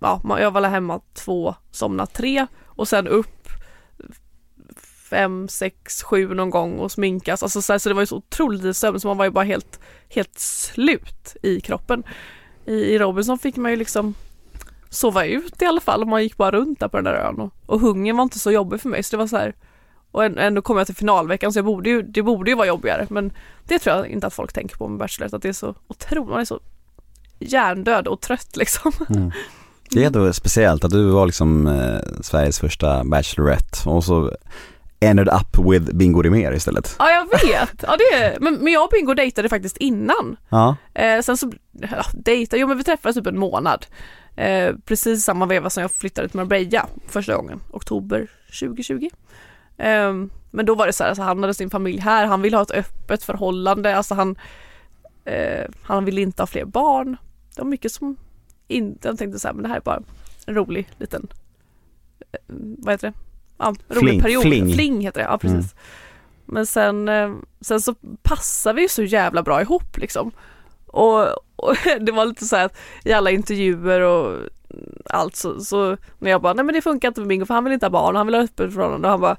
[0.00, 3.48] ja, jag var hemma två, somna tre och sen upp
[5.10, 7.42] fem, sex, sju någon gång och sminkas.
[7.42, 9.30] Alltså så, här, så det var ju så otroligt lite sömn så man var ju
[9.30, 12.02] bara helt, helt slut i kroppen.
[12.66, 14.14] I, I Robinson fick man ju liksom
[14.90, 17.40] sova ut i alla fall och man gick bara runt där på den där ön
[17.40, 19.54] och, och hungern var inte så jobbig för mig så det var så här
[20.12, 23.06] och ändå kom jag till finalveckan så jag borde ju, det borde ju vara jobbigare
[23.10, 23.32] men
[23.64, 26.28] det tror jag inte att folk tänker på med Bachelor att det är så otroligt,
[26.28, 26.60] man är så
[27.38, 28.92] hjärndöd och trött liksom.
[29.08, 29.30] Mm.
[29.90, 34.36] Det är ändå speciellt att du var liksom eh, Sveriges första Bachelorette och så
[35.00, 36.96] ended up with Bingo Rimér istället.
[36.98, 40.36] Ja jag vet, ja, det, men, men jag och Bingo dejtade faktiskt innan.
[40.48, 40.76] Ja.
[40.94, 43.86] Eh, sen så, ja, dejta, jo men vi träffades typ en månad.
[44.36, 48.30] Eh, precis samma veva som jag flyttade till Marbella första gången, oktober
[48.60, 49.08] 2020.
[49.80, 50.14] Eh,
[50.50, 52.62] men då var det så här, alltså, han hade sin familj här, han ville ha
[52.62, 54.38] ett öppet förhållande, alltså han,
[55.24, 57.16] eh, han ville inte ha fler barn.
[57.54, 58.16] Det var mycket som
[58.68, 60.02] inte, jag tänkte så här, men det här är bara
[60.46, 61.28] en rolig liten,
[62.32, 62.38] eh,
[62.78, 63.14] vad heter det?
[63.60, 64.42] ja, rolig fling, period.
[64.42, 64.74] Fling.
[64.74, 65.72] fling heter det, ja precis.
[65.72, 65.76] Mm.
[66.44, 70.32] Men sen, eh, sen så passar vi ju så jävla bra ihop liksom.
[70.86, 71.22] Och,
[71.56, 74.48] och det var lite så här att i alla intervjuer och
[75.04, 77.64] allt så, så när jag bara, nej men det funkar inte med Bingo för han
[77.64, 79.36] vill inte ha barn, han vill ha öppet förhållande och han bara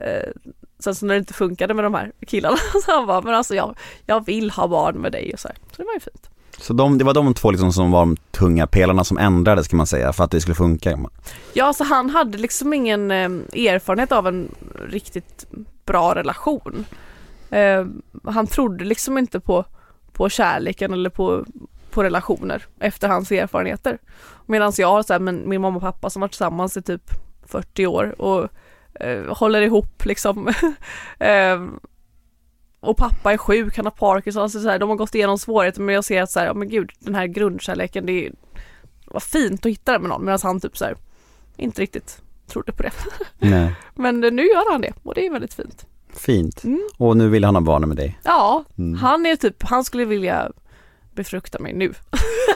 [0.00, 0.30] eh,
[0.78, 3.54] Sen så när det inte funkade med de här killarna så han bara, men alltså
[3.54, 5.56] jag, jag vill ha barn med dig och så här.
[5.70, 6.30] Så det var ju fint.
[6.58, 9.76] Så de, det var de två liksom som var de tunga pelarna som ändrades kan
[9.76, 10.98] man säga för att det skulle funka?
[11.52, 13.28] Ja, så han hade liksom ingen eh,
[13.66, 14.54] erfarenhet av en
[14.88, 15.46] riktigt
[15.84, 16.84] bra relation.
[17.50, 17.86] Eh,
[18.24, 19.64] han trodde liksom inte på,
[20.12, 21.44] på kärleken eller på,
[21.90, 23.98] på relationer efter hans erfarenheter.
[24.46, 27.10] Medan jag har så här, men min mamma och pappa som varit tillsammans i typ
[27.46, 28.48] 40 år och
[29.00, 30.48] eh, håller ihop liksom.
[31.18, 31.64] eh,
[32.80, 35.80] och pappa är sjuk, han har Parkinson, alltså så här, de har gått igenom svårigheter
[35.80, 38.30] men jag ser att så här, ja men gud den här grundkärleken det
[39.06, 40.96] var fint att hitta det med någon medan han typ så här,
[41.56, 42.92] inte riktigt trodde på det.
[43.38, 43.74] Nej.
[43.94, 45.86] men nu gör han det och det är väldigt fint.
[46.12, 46.64] Fint.
[46.64, 46.88] Mm.
[46.96, 48.18] Och nu vill han ha barn med dig?
[48.24, 48.98] Ja, mm.
[48.98, 50.52] han är typ, han skulle vilja
[51.12, 51.94] befrukta mig nu.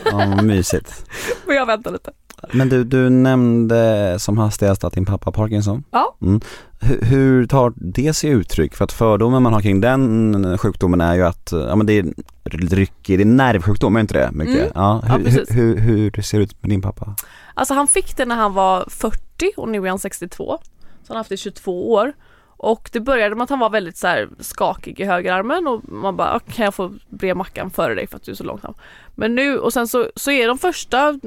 [0.04, 1.04] Ja, mysigt.
[1.46, 2.12] men jag väntar lite.
[2.52, 5.84] Men du, du nämnde som hastigast att din pappa har Parkinson.
[5.90, 6.16] Ja.
[6.22, 6.40] Mm.
[6.80, 8.74] Hur, hur tar det sig uttryck?
[8.74, 12.14] För att fördomen man har kring den sjukdomen är ju att, ja men det är
[12.44, 14.56] ryckig, det är nervsjukdom, är inte det mycket?
[14.56, 14.70] Mm.
[14.74, 17.14] Ja, hur, ja, hur, hur, hur ser det ut med din pappa?
[17.54, 20.58] Alltså han fick det när han var 40 och nu är han 62.
[21.02, 22.12] Så han har haft det i 22 år.
[22.60, 26.16] Och det började med att han var väldigt så här skakig i högerarmen och man
[26.16, 28.74] bara, kan jag få bre mackan före dig för att du är så långsam?
[29.14, 31.20] Men nu, och sen så, så är de första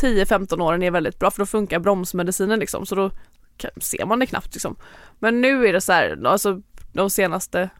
[0.00, 3.10] 10-15 åren är väldigt bra för då funkar bromsmedicinen liksom så då
[3.80, 4.76] ser man det knappt liksom.
[5.18, 6.60] Men nu är det så här, alltså
[6.92, 7.70] de senaste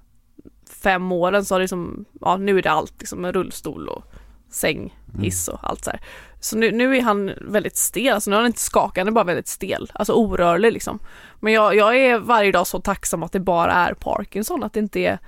[0.82, 4.04] fem åren så har det liksom, ja nu är det allt liksom med rullstol och
[4.50, 6.00] säng, hiss och allt så här.
[6.40, 9.48] Så nu, nu är han väldigt stel, alltså nu är han inte är bara väldigt
[9.48, 10.98] stel, alltså orörlig liksom.
[11.40, 14.80] Men jag, jag är varje dag så tacksam att det bara är Parkinson, att det
[14.80, 15.18] inte är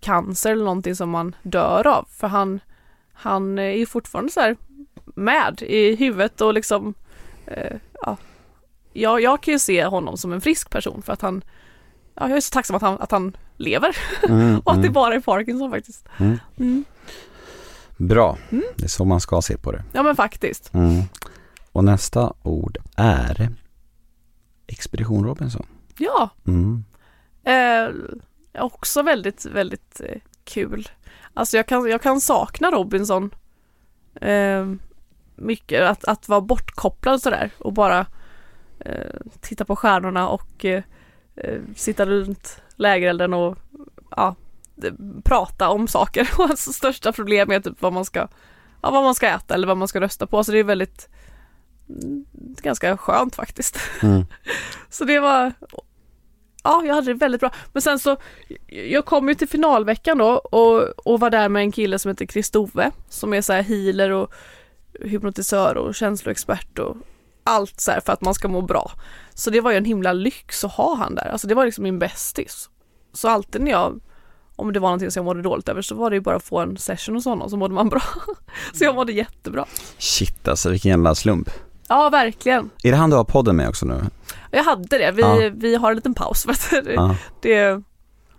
[0.00, 2.08] cancer eller någonting som man dör av.
[2.10, 2.60] För han,
[3.12, 4.56] han är ju fortfarande så här
[5.04, 6.94] med i huvudet och liksom
[7.46, 8.16] eh, ja.
[8.92, 11.44] Jag, jag kan ju se honom som en frisk person för att han
[12.14, 13.96] ja, jag är så tacksam att han, att han lever
[14.28, 14.86] mm, och att mm.
[14.86, 16.08] det bara är Parkinson faktiskt.
[16.18, 16.38] Mm.
[16.56, 16.84] mm.
[17.96, 18.64] Bra, mm.
[18.76, 19.84] det är så man ska se på det.
[19.92, 20.74] Ja men faktiskt.
[20.74, 21.02] Mm.
[21.72, 23.48] Och nästa ord är
[24.66, 25.66] Expedition Robinson.
[25.98, 26.30] Ja.
[27.44, 27.88] Eh,
[28.58, 30.88] också väldigt, väldigt eh, kul.
[31.34, 33.34] Alltså jag kan, jag kan sakna Robinson
[34.20, 34.72] eh,
[35.36, 38.06] mycket, att, att vara bortkopplad sådär och bara
[38.80, 40.82] eh, titta på stjärnorna och eh,
[41.36, 43.58] eh, sitta runt lägerelden och
[44.10, 44.34] ja,
[45.24, 46.30] prata om saker.
[46.38, 48.28] Och hans största problem är typ vad man ska,
[48.82, 50.44] ja, vad man ska äta eller vad man ska rösta på.
[50.44, 51.08] Så det är väldigt
[51.88, 52.24] mm,
[52.62, 53.78] ganska skönt faktiskt.
[54.02, 54.24] Mm.
[54.88, 55.52] Så det var,
[56.62, 57.50] ja jag hade det väldigt bra.
[57.72, 58.16] Men sen så,
[58.66, 62.26] jag kom ju till finalveckan då och, och var där med en kille som heter
[62.26, 64.34] Kristove som är så här healer och
[65.00, 66.96] hypnotisör och känsloexpert och
[67.44, 68.92] allt så här för att man ska må bra.
[69.34, 71.84] Så det var ju en himla lyx att ha han där, alltså det var liksom
[71.84, 72.70] min bästis.
[73.12, 74.00] Så alltid när jag,
[74.56, 76.44] om det var någonting som jag mådde dåligt över så var det ju bara att
[76.44, 78.02] få en session hos honom så mådde man bra.
[78.74, 79.64] så jag mådde jättebra.
[79.98, 81.50] Shit alltså vilken jävla slump.
[81.88, 82.70] Ja verkligen.
[82.82, 84.02] Är det han du har podden med också nu?
[84.50, 85.50] Jag hade det, vi, Ja.
[85.54, 86.42] vi har en liten paus.
[86.58, 87.82] för att det,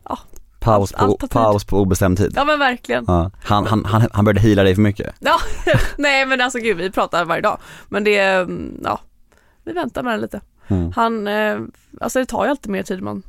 [0.09, 0.19] Ja.
[0.65, 2.33] Det, Paus Allt- allt på, paus på obestämd tid.
[2.35, 3.03] ja men verkligen.
[3.07, 3.31] Ja.
[3.43, 5.15] Han, han, han, han började heala dig för mycket.
[5.19, 5.35] Ja,
[5.97, 7.57] nej men alltså gud vi pratar varje dag.
[7.89, 8.99] Men det, är, mm, ja,
[9.65, 10.41] vi väntar med det lite.
[10.67, 10.91] Mm.
[10.95, 11.57] Han, eh,
[12.01, 13.23] alltså det tar ju alltid mer tid man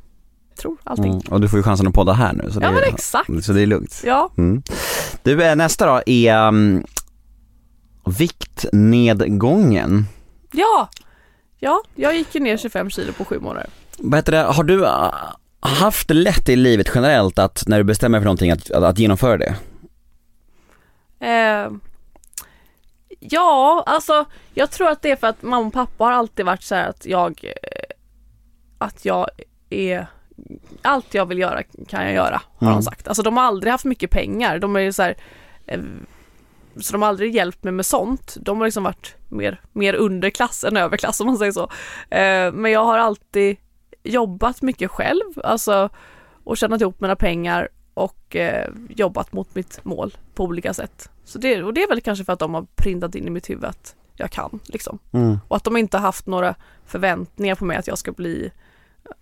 [0.61, 1.11] tror, allting.
[1.11, 1.21] Mm.
[1.29, 3.29] Och du får ju chansen att podda här nu så det, Ja men är, exakt.
[3.45, 4.01] så det är lugnt.
[4.05, 4.61] Ja, Mm.
[5.23, 6.83] Du, eh, nästa då är um,
[8.17, 10.05] viktnedgången.
[10.51, 10.89] ja,
[11.59, 13.69] ja, jag gick ju ner 25 kilo på sju månader.
[13.97, 14.85] Vad heter det, har du
[15.67, 18.99] haft det lätt i livet generellt att när du bestämmer för någonting att, att, att
[18.99, 19.55] genomföra det?
[21.19, 21.71] Eh,
[23.19, 26.63] ja, alltså jag tror att det är för att mamma och pappa har alltid varit
[26.63, 27.95] så här att jag, eh,
[28.77, 29.27] att jag
[29.69, 30.07] är
[30.81, 32.75] allt jag vill göra kan jag göra, har Mm.
[32.79, 33.07] de sagt.
[33.07, 34.59] Alltså de har aldrig haft mycket pengar.
[34.59, 35.15] De är ju så här,
[35.65, 35.79] eh,
[36.81, 38.37] så de har aldrig hjälpt mig med sånt.
[38.41, 41.63] De har liksom varit mer, mer underklass än överklass om man säger så.
[42.15, 43.57] Eh, men jag har alltid
[44.11, 45.89] jobbat mycket själv, alltså
[46.43, 51.09] och tjänat ihop mina pengar och eh, jobbat mot mitt mål på olika sätt.
[51.25, 53.49] Så det, och det är väl kanske för att de har printat in i mitt
[53.49, 54.99] huvud att jag kan liksom.
[55.11, 55.39] Mm.
[55.47, 56.55] Och att de inte har haft några
[56.85, 58.51] förväntningar på mig att jag ska bli,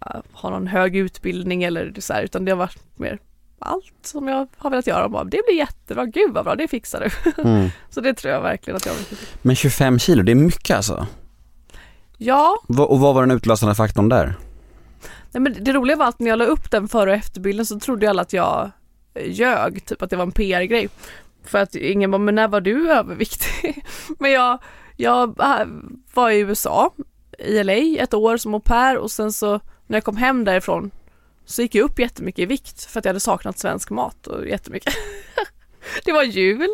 [0.06, 3.20] äh, ha någon hög utbildning eller så här, utan det har varit mer
[3.60, 5.06] allt som jag har velat göra.
[5.06, 7.42] Och bara, det blir jättebra, gud vad bra, det fixar du.
[7.44, 7.70] Mm.
[7.90, 9.18] Så det tror jag verkligen att jag vill.
[9.42, 11.08] Men 25 kilo, det är mycket alltså.
[12.18, 14.36] Ja, Och vad var den utlösande faktorn där?
[15.36, 17.80] Nej, men det roliga var att när jag la upp den före och efterbilden så
[17.80, 18.72] trodde alla att jag
[19.14, 20.90] eh, ljög, typ att det var en PR-grej.
[21.44, 23.86] För att ingen bara, men när var du överviktig?
[24.20, 24.60] men jag,
[24.98, 25.68] jag eh,
[26.14, 26.94] var i USA,
[27.40, 30.92] i LA, ett år som au pair och sen så när jag kom hem därifrån
[31.46, 34.48] så gick jag upp jättemycket i vikt för att jag hade saknat svensk mat och
[34.48, 34.94] jättemycket.
[36.06, 36.70] det var jul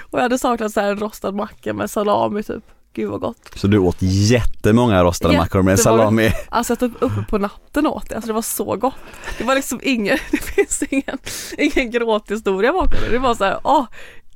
[0.00, 2.64] och jag hade saknat så här en rostad macka med salami typ.
[2.98, 3.50] Gud vad gott.
[3.54, 6.32] Så du åt jättemånga rostade mackor med salami.
[6.48, 8.94] Alltså jag typ uppe på natten åt det, alltså det var så gott.
[9.38, 11.18] Det var liksom ingen, det finns ingen,
[11.58, 13.10] ingen gråthistoria bakom det.
[13.10, 13.86] Det var så här, åh,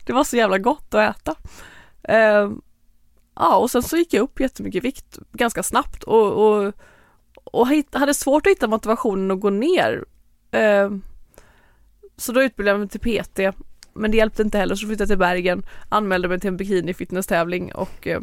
[0.07, 1.35] det var så jävla gott att äta.
[2.03, 2.61] Ehm,
[3.37, 6.73] ja, och sen så gick jag upp jättemycket vikt ganska snabbt och, och,
[7.45, 10.05] och hade svårt att hitta motivationen att gå ner.
[10.51, 11.03] Ehm,
[12.17, 13.57] så då utbildade jag mig till PT,
[13.95, 16.95] men det hjälpte inte heller så flyttade jag till Bergen, anmälde mig till en bikini
[16.95, 18.21] fitness-tävling och eh,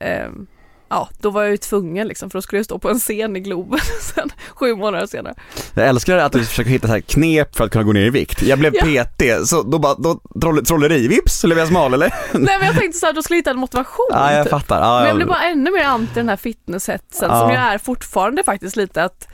[0.00, 0.46] ehm,
[0.88, 3.36] ja, då var jag ju tvungen liksom för då skulle jag stå på en scen
[3.36, 3.78] i Globen
[4.14, 5.34] sen sju månader senare.
[5.74, 8.10] Jag älskar att du försöker hitta så här knep för att kunna gå ner i
[8.10, 8.42] vikt.
[8.42, 9.04] Jag blev Ja.
[9.04, 12.08] PT, så då bara, då troll, trolleri, vips så blev jag smal eller?
[12.32, 14.06] Nej men jag tänkte så här, då skulle jag hitta en motivation.
[14.10, 14.50] Ja jag typ.
[14.50, 14.80] fattar.
[14.80, 17.40] Ja, Men jag jag blev bara ännu mer anti den här fitnesshetsen Ja.
[17.40, 19.28] som jag är fortfarande faktiskt lite att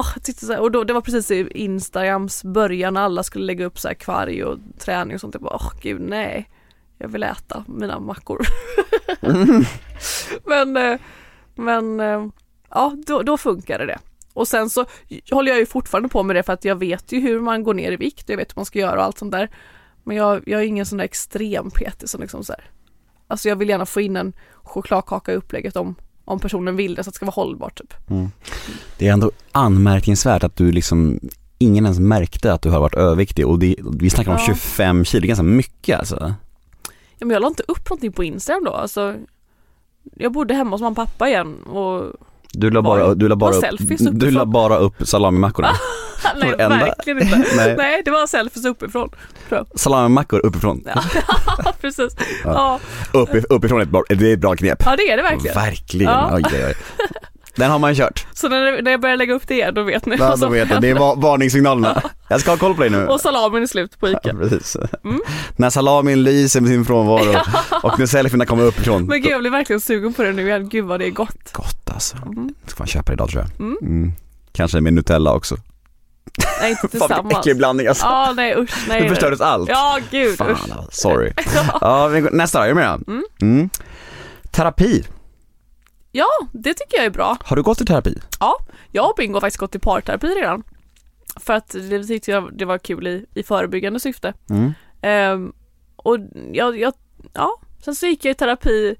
[0.00, 3.44] oh, titta så här, och då, det var precis i Instagrams början när alla skulle
[3.44, 5.34] lägga upp så här kvarg och träning och sånt.
[5.34, 6.48] Jag bara, åh gud nej,
[6.98, 8.46] jag vill äta mina mackor.
[10.44, 10.98] men eh,
[11.56, 12.26] men eh,
[12.70, 13.98] ja, då, då funkade det.
[14.32, 14.86] Och sen så
[15.30, 17.74] håller jag ju fortfarande på med det för att jag vet ju hur man går
[17.74, 19.50] ner i vikt, jag vet hur man ska göra och allt sånt där.
[20.04, 22.70] Men jag, jag är ingen sån där extrem PT som liksom så här.
[23.26, 24.32] Alltså jag vill gärna få in en
[24.62, 25.94] chokladkaka i upplägget om,
[26.26, 27.94] om personen vill det så att det ska vara hållbart typ.
[28.98, 31.20] Det är ändå anmärkningsvärt att du liksom
[31.58, 34.46] Ingen ens märkte att du har varit överviktig och det, vi snackar om Ja.
[34.46, 36.34] 25 kilo, det är ganska mycket alltså.
[37.18, 39.14] Ja men jag la inte upp någonting på Instagram då, alltså
[40.14, 42.12] jag bodde hemma hos mamma och pappa igen och
[42.52, 45.68] Du la bara, du la bara, upp, du la bara upp salamimackorna.
[46.40, 46.68] nej enda?
[46.68, 47.38] verkligen inte.
[47.56, 47.74] Nej.
[47.78, 49.10] Nej det var selfies uppifrån.
[49.74, 50.82] Salamimackor uppifrån.
[50.86, 51.02] Ja
[51.80, 52.16] precis.
[52.44, 52.80] Ja.
[53.12, 54.82] Upp, uppifrån är ett bra, det är ett bra knep.
[54.84, 55.54] ja det är det verkligen.
[55.54, 56.12] Verkligen.
[56.12, 56.30] Ja.
[56.34, 56.74] Oj, oj, oj.
[57.56, 58.26] Den har man kört.
[58.32, 60.70] Så när, när jag börjar lägga upp det då vet ni Ja, vad som vet
[60.70, 60.80] jag.
[60.82, 61.00] Det är händer.
[61.06, 62.02] va- varningssignalerna.
[62.28, 63.06] Jag ska ha koll på dig nu.
[63.06, 64.34] Och salamin är slut på Ja, Ica.
[64.36, 64.76] precis.
[65.04, 65.20] Mm.
[65.56, 67.36] När salamin lyser med sin frånvaro
[67.82, 69.06] och när selfierna kommer uppifrån.
[69.06, 71.52] Men gud jag blir verkligen sugen på det nu igen, gud vad det är gott.
[71.52, 72.16] Gott alltså.
[72.16, 72.54] Mm.
[72.66, 73.60] Ska man köpa det idag tror jag.
[73.66, 73.76] Mm.
[73.82, 74.12] Mm.
[74.52, 75.56] Kanske med Nutella också.
[76.60, 77.38] Nej inte Fan vilken tillsammans.
[77.38, 78.06] äcklig blandning alltså.
[78.06, 79.02] Ja nej usch nej.
[79.02, 79.68] Det förstördes allt.
[79.68, 80.92] Ja gud Fan, usch.
[80.94, 81.32] sorry.
[81.80, 83.12] Ja, vi går- nästa då, är du med då?
[83.46, 83.70] Mm.
[84.50, 85.04] Terapi.
[86.12, 87.36] Ja det tycker jag är bra.
[87.44, 88.18] Har du gått i terapi?
[88.40, 88.58] Ja,
[88.92, 90.62] jag och Bingo har faktiskt gått i parterapi redan.
[91.36, 94.34] För att det tyckte jag det var kul i, i förebyggande syfte.
[94.50, 94.72] Mm.
[95.02, 95.52] Ehm,
[95.96, 96.18] och
[96.52, 96.92] jag, jag,
[97.32, 97.50] ja,
[97.84, 98.96] sen så gick jag i terapi,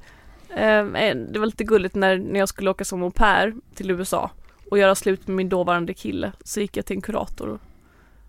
[0.49, 4.31] en- det var lite gulligt när, när jag skulle åka som au pair till USA
[4.71, 6.33] och göra slut med min dåvarande kille.
[6.45, 7.59] Så gick jag till en kurator och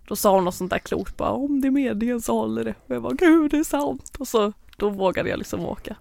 [0.08, 2.76] då sa hon något sånt där klokt bara om det är meningen så håller det.
[2.88, 4.12] Och jag bara gud det är sant.
[4.20, 5.96] Och så då vågade jag liksom åka.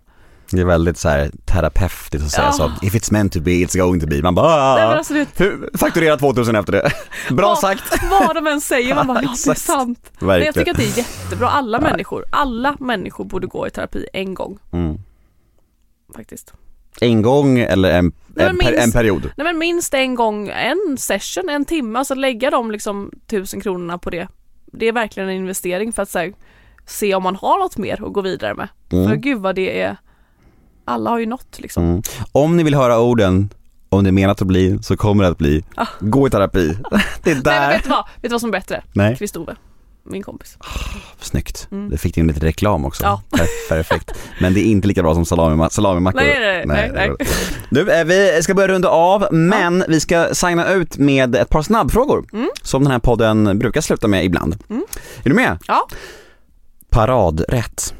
[0.51, 2.53] Det är väldigt så här terapeutiskt att säga Ja.
[2.53, 2.87] så.
[2.87, 4.23] If it's meant to be, it's going to be.
[4.23, 6.93] Man bara, Nej, men ah, alltså, hur- fakturera 2000 efter det.
[7.35, 7.83] Bra Vad- sagt.
[8.11, 10.13] vad de än säger, man bara ja det är sant.
[10.19, 11.49] Men jag tycker att det är jättebra.
[11.49, 14.99] Alla människor, alla människor borde gå i terapi en gång Mm.
[16.17, 16.53] faktiskt.
[17.01, 19.31] En gång eller en, Nej, en, per, minst- en period?
[19.37, 23.99] Nej men minst en gång, en session, en timme, alltså lägga de liksom tusen kronorna
[23.99, 24.29] på det.
[24.73, 26.33] Det är verkligen en investering för att här,
[26.87, 28.69] se om man har något mer att gå vidare med.
[28.91, 29.21] För Mm.
[29.21, 29.97] gud vad det är,
[30.85, 31.85] alla har ju något liksom.
[31.85, 32.03] Mm.
[32.33, 33.49] Om ni vill höra orden,
[33.89, 35.65] om det är menat att bli, så kommer det att bli.
[35.75, 35.87] Ah.
[36.01, 36.69] Gå i terapi.
[37.23, 37.69] Det är Nej men där.
[37.73, 38.83] vet du vad, vet du vad som är bättre?
[38.93, 39.17] Nej.
[39.17, 39.57] Kristove,
[40.11, 40.57] min kompis.
[41.21, 41.69] Snyggt.
[41.71, 41.91] Mm.
[41.91, 43.05] Det fick du in lite reklam också.
[43.05, 43.23] Ja.
[43.31, 44.11] Per- Perfekt.
[44.41, 46.21] Men det är inte lika bra som salami, salamimackor.
[46.21, 47.29] Nej, nej, nej, nej.
[47.71, 51.63] Du, eh, vi ska börja runda av, men vi ska signa ut med ett par
[51.63, 52.25] snabbfrågor.
[52.33, 52.49] Mm.
[52.63, 54.59] Som den här podden brukar sluta med ibland.
[54.71, 54.85] Mm.
[55.25, 55.59] Är du med?
[55.67, 55.89] Ja.
[56.91, 57.95] Paradrätt.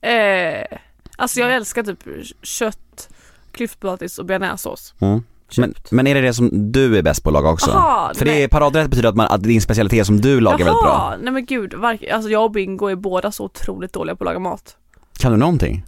[0.00, 0.78] Eh,
[1.16, 1.98] alltså jag älskar typ
[2.42, 3.08] kött,
[3.52, 4.94] klyftpotatis och bearnaisesås.
[5.00, 5.22] Mm.
[5.56, 7.70] Men, men är det det som du är bäst på att laga också?
[7.70, 8.42] Jaha, För det nej.
[8.42, 11.08] är paradrätt betyder att, man, att det din specialitet som du lagar väldigt bra.
[11.10, 14.26] Jaha, nej men gud, alltså jag och Bingo är båda så otroligt dåliga på att
[14.26, 14.76] laga mat.
[15.18, 15.84] Kan du någonting?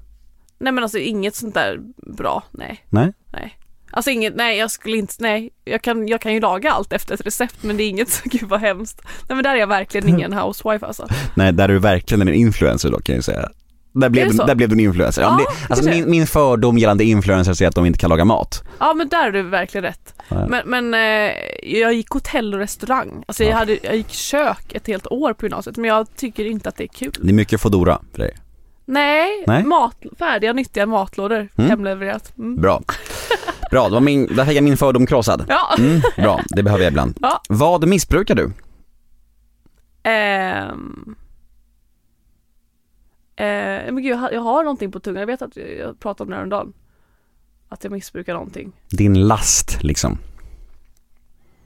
[0.59, 1.79] Nej men alltså inget sånt där
[2.17, 2.85] bra, nej.
[2.89, 3.13] Nej?
[3.33, 3.57] Nej.
[3.93, 5.51] Alltså inget, nej jag skulle inte, nej.
[5.65, 8.23] Jag kan, jag kan ju laga allt efter ett recept men det är inget så,
[8.29, 9.01] gud vad hemskt.
[9.29, 11.09] Nej men där är jag verkligen ingen housewife alltså.
[11.35, 13.49] Nej, där är du verkligen en influencer då kan jag ju säga.
[13.93, 15.23] Där blev, du, där blev du en influencer.
[15.23, 18.63] Ja, det, alltså min, min fördom gällande influencers är att de inte kan laga mat.
[18.79, 20.15] Ja men där är du verkligen rätt.
[20.29, 20.47] Ja.
[20.49, 21.33] Men, men eh,
[21.63, 23.25] jag gick hotell och restaurang.
[23.29, 23.57] Alltså jag, Ja.
[23.57, 26.85] hade, jag gick kök ett helt år på gymnasiet men jag tycker inte att det
[26.85, 27.13] är kul.
[27.23, 28.37] Det är mycket Foodora för dig.
[28.85, 29.65] Nej, Nej.
[29.65, 31.71] Mat, färdiga nyttiga matlådor Mm.
[31.71, 32.33] hemlevererat.
[32.39, 32.61] Mm.
[32.61, 32.83] Bra.
[33.71, 35.45] Bra, det var min, där fick jag min fördom krossad.
[35.49, 35.75] Ja.
[35.79, 37.19] Mm, bra, det behöver jag ibland.
[37.21, 37.41] Ja.
[37.49, 38.53] Vad missbrukar du?
[40.03, 41.15] Ehm.
[43.41, 45.21] Eh, men gud, jag har, jag har någonting på tungan.
[45.21, 46.73] Jag vet att jag, jag pratade om det häromdagen.
[47.69, 48.73] Att jag missbrukar någonting.
[48.89, 50.19] Din last liksom.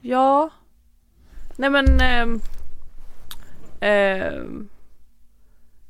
[0.01, 0.49] Ja.
[1.55, 1.99] Nej men.
[2.01, 2.41] ehm,
[3.79, 4.69] ehm,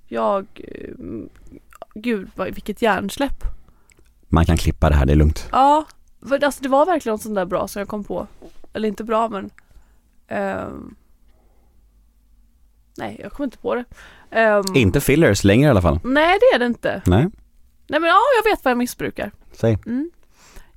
[0.08, 0.46] jag.
[0.58, 1.30] ehm,
[1.94, 3.44] gud, vad, vilket hjärnsläpp.
[4.28, 5.48] Man kan klippa det här, det är lugnt.
[5.52, 5.86] Ja.
[6.28, 8.28] För, alltså, det var verkligen något sånt där bra som jag kom på.
[8.74, 9.50] Eller inte bra men.
[10.28, 10.96] ehm,
[12.98, 13.86] nej, jag kommer inte på det.
[14.32, 16.00] Ehm, Inte fillers längre i alla fall.
[16.04, 17.02] Nej, det är det inte.
[17.06, 17.28] Nej,
[17.88, 19.32] Nej men ja, jag vet vad jag missbrukar.
[19.54, 19.78] säg.
[19.86, 20.12] Mm.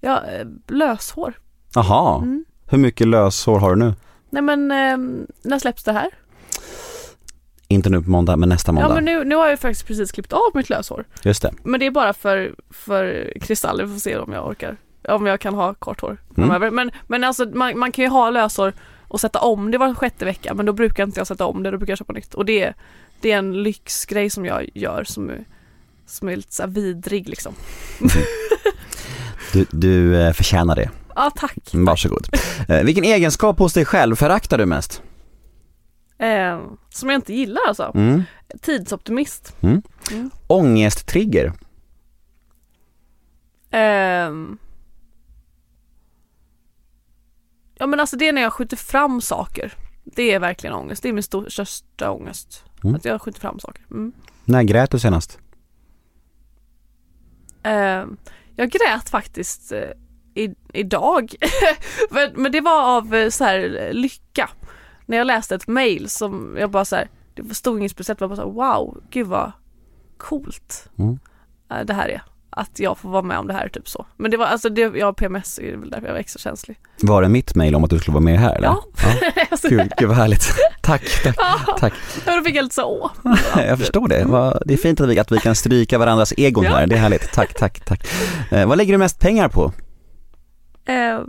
[0.01, 1.33] Ja, eh, löshår.
[1.75, 2.45] Jaha, Mm.
[2.71, 3.95] hur mycket löshår har du nu?
[4.31, 6.11] Nej men ehm, när släpps det här?
[7.71, 8.89] Inte nu på måndag, men nästa måndag.
[8.89, 11.05] Ja men nu, nu har jag faktiskt precis klippt av mitt löshår.
[11.23, 11.53] Just det.
[11.63, 14.77] Men det är bara för, för kristaller, vi får se om jag orkar.
[15.09, 16.21] Om jag kan ha kort hår Mm.
[16.51, 16.71] framöver.
[16.71, 18.73] Men, men alltså man, man kan ju ha löshår
[19.09, 21.71] och sätta om det var sjätte vecka men då brukar inte jag sätta om det,
[21.71, 22.35] då brukar jag köpa nytt.
[22.35, 22.75] Och det,
[23.21, 25.45] det är en lyxgrej som jag gör som är,
[26.07, 27.55] som är lite så vidrig liksom.
[29.53, 30.91] Du, du eh, förtjänar det.
[31.15, 31.59] Ja tack.
[31.73, 32.29] Varsågod.
[32.69, 35.03] Eh, vilken egenskap hos dig själv föraktar du mest?
[36.19, 36.61] Eh,
[36.91, 37.93] som jag inte gillar alltså.
[37.95, 38.23] Mm.
[38.63, 39.57] Tidsoptimist.
[40.47, 41.53] Ångesttrigger.
[43.71, 44.59] Ehm.
[47.79, 49.73] Ja men alltså det är när jag skjuter fram saker.
[50.05, 51.03] Det är verkligen ångest.
[51.03, 52.65] Det är min största ångest.
[52.85, 52.95] Mm.
[52.97, 53.83] Att jag skjuter fram saker.
[53.91, 54.13] Mm.
[54.45, 55.39] När grät du senast?
[57.63, 58.17] Ehm,
[58.57, 59.91] jag grät faktiskt eh,
[60.35, 61.35] i, idag.
[62.11, 64.51] men, men det var av eh, så här eh, lycka.
[65.07, 68.31] När jag läste ett mail som jag bara så här, det stod inget speciellt, jag
[68.31, 69.53] bara så här, wow, gud vad
[70.17, 71.19] coolt Mm.
[71.71, 72.23] eh, det här är.
[72.59, 74.07] Att jag får vara med om det här, typ så.
[74.17, 76.79] Men det var alltså, det, jag har PMS, är väl därför jag var extra känslig.
[77.03, 78.69] Var det mitt mail om att du skulle vara med här eller?
[78.69, 78.85] Ja.
[79.51, 80.43] Alltså, Kul, gud vad härligt.
[80.83, 81.37] tack, tack,
[81.79, 81.93] tack.
[82.27, 83.37] Ja, då fick jag lite så, åh.
[83.67, 84.25] Jag förstår det.
[84.67, 86.71] Det är fint att vi, att vi kan stryka varandras egon Ja.
[86.71, 86.87] här.
[86.87, 87.33] Det är härligt.
[87.33, 88.09] Tack, tack, tack.
[88.51, 89.73] Eh, vad lägger du mest pengar på?
[90.87, 91.21] Eh,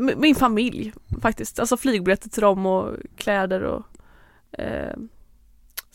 [0.00, 0.92] min min familj
[1.22, 3.82] faktiskt, alltså flygbiljetter till dem och kläder och
[4.58, 4.96] eh,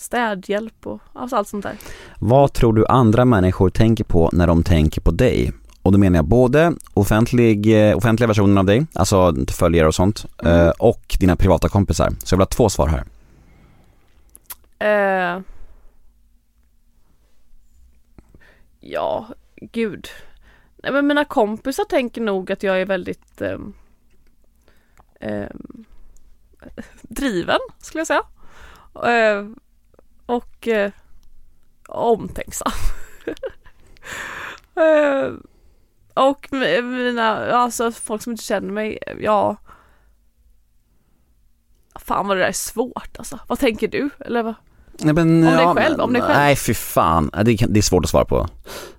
[0.01, 1.75] städhjälp och alltså allt sånt där.
[2.19, 5.51] Vad tror du andra människor tänker på när de tänker på dig?
[5.83, 10.25] och då menar jag både offentlig, eh, offentliga versionen av dig, alltså följare och sånt,
[10.37, 10.59] Mm.
[10.59, 12.09] eh, och dina privata kompisar.
[12.23, 13.03] Så jag vill ha två svar här.
[14.79, 15.41] Eh,
[18.79, 20.07] ja, gud.
[20.83, 23.73] Nej men mina kompisar tänker nog att jag är väldigt ehm,
[25.19, 25.85] ehm,
[27.01, 28.23] driven skulle jag säga.
[28.95, 29.45] Eh,
[30.35, 30.91] och eh,
[31.87, 32.71] omtänksam.
[34.75, 35.33] Eh,
[36.13, 39.57] och mi- mina, alltså folk som inte känner mig, ja
[41.99, 43.39] Fan vad det där är svårt alltså.
[43.47, 44.09] Vad tänker du?
[44.19, 44.53] Eller vad?
[44.99, 46.33] Nej, men, Om dig själv, om dig själv.
[46.37, 48.47] Nej fy fan, det, det är svårt att svara på.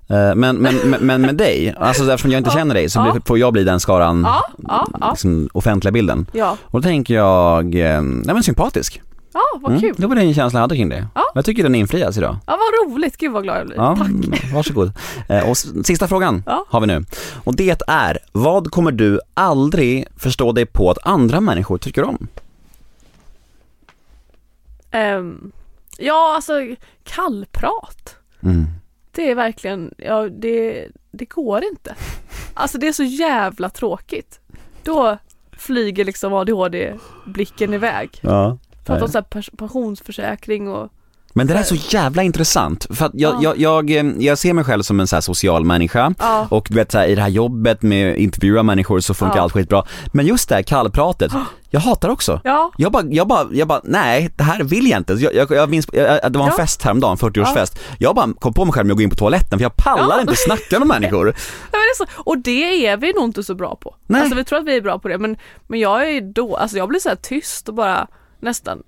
[0.09, 2.55] Eh, Men, men, men, men med dig, alltså eftersom jag inte Ja.
[2.57, 3.17] känner dig så Ja.
[3.25, 5.11] får jag bli den skaran, Ja, ja, ja.
[5.11, 6.27] liksom, offentliga bilden.
[6.33, 9.03] Ja, Och då tänker jag, eh, nej men sympatisk.
[9.35, 9.95] Ja vad Mm, kul.
[9.99, 11.07] det var den känslan jag hade kring det.
[11.15, 11.25] Ja.
[11.35, 12.37] Jag tycker den infrias idag.
[12.47, 13.77] Ja vad roligt, gud vad glad jag blir.
[13.77, 14.09] Ja, Tack.
[14.09, 14.93] mm, varsågod.
[15.29, 16.65] Eh, Och sista frågan Ja.
[16.69, 17.05] har vi nu.
[17.45, 22.29] Och det är, vad kommer du aldrig förstå dig på att andra människor tycker om?
[24.91, 25.53] Ehm,
[25.99, 26.53] ja alltså
[27.05, 28.17] kallprat.
[28.43, 28.67] Mm.
[29.13, 31.95] Det är verkligen, ja det, det går inte.
[32.55, 34.41] Alltså det är så jävla tråkigt.
[34.83, 35.19] Då
[35.53, 38.19] flyger liksom ADHD-blicken iväg.
[38.21, 38.59] Ja.
[38.85, 40.89] Pratar om så här pensionsförsäkring och
[41.35, 43.55] Men det där är så jävla intressant, för att jag, Ja.
[43.57, 46.67] jag, jag, eh, jag ser mig själv som en så här social människa ja, och
[46.71, 49.43] du vet så här, i det här jobbet med att intervjua människor så funkar Ja.
[49.43, 49.85] allt skitbra.
[50.13, 51.33] Men just det här kallpratet,
[51.71, 52.41] jag hatar också.
[52.45, 55.13] ja, Jag bara, jag bara, jag bara, nej det här vill jag inte.
[55.13, 56.63] Jag, jag, jag minns, jag, det var en Ja.
[56.63, 57.79] fest häromdagen, 40-årsfest.
[57.99, 60.15] Jag bara kom på mig själv med att gå in på toaletten för jag pallar
[60.17, 60.21] Ja.
[60.21, 61.25] inte snacka med människor.
[61.25, 61.35] Nej,
[61.73, 63.95] men det är så, och det är vi nog inte så bra på.
[64.07, 64.21] Nej.
[64.21, 66.77] Alltså vi tror att vi är bra på det men, men jag är då, alltså
[66.77, 68.07] jag blir så här tyst och bara
[68.43, 68.83] nästan,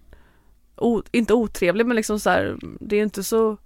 [0.76, 3.56] o, inte otrevlig men liksom så här, det är inte så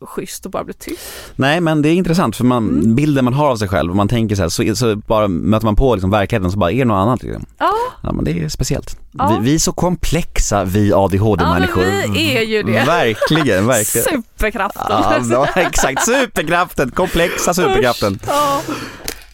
[0.00, 1.00] schysst att bara bli tyst.
[1.36, 2.94] Nej men det är intressant för man, Mm.
[2.94, 5.64] bilden man har av sig själv och man tänker så här, så, så bara möter
[5.66, 7.46] man på liksom verkligheten så bara är det något annat liksom.
[7.58, 7.72] Ja,
[8.02, 8.96] Ja men det är speciellt.
[9.12, 9.38] Ja.
[9.40, 11.82] Vi, vi är så komplexa vi ja ADHD-människor.
[11.82, 12.84] men vi är ju det.
[12.86, 14.04] Verkligen, verkligen.
[14.38, 14.82] Superkraften.
[15.30, 18.18] Ja, exakt, superkraften, komplexa superkraften.
[18.26, 18.60] Ja,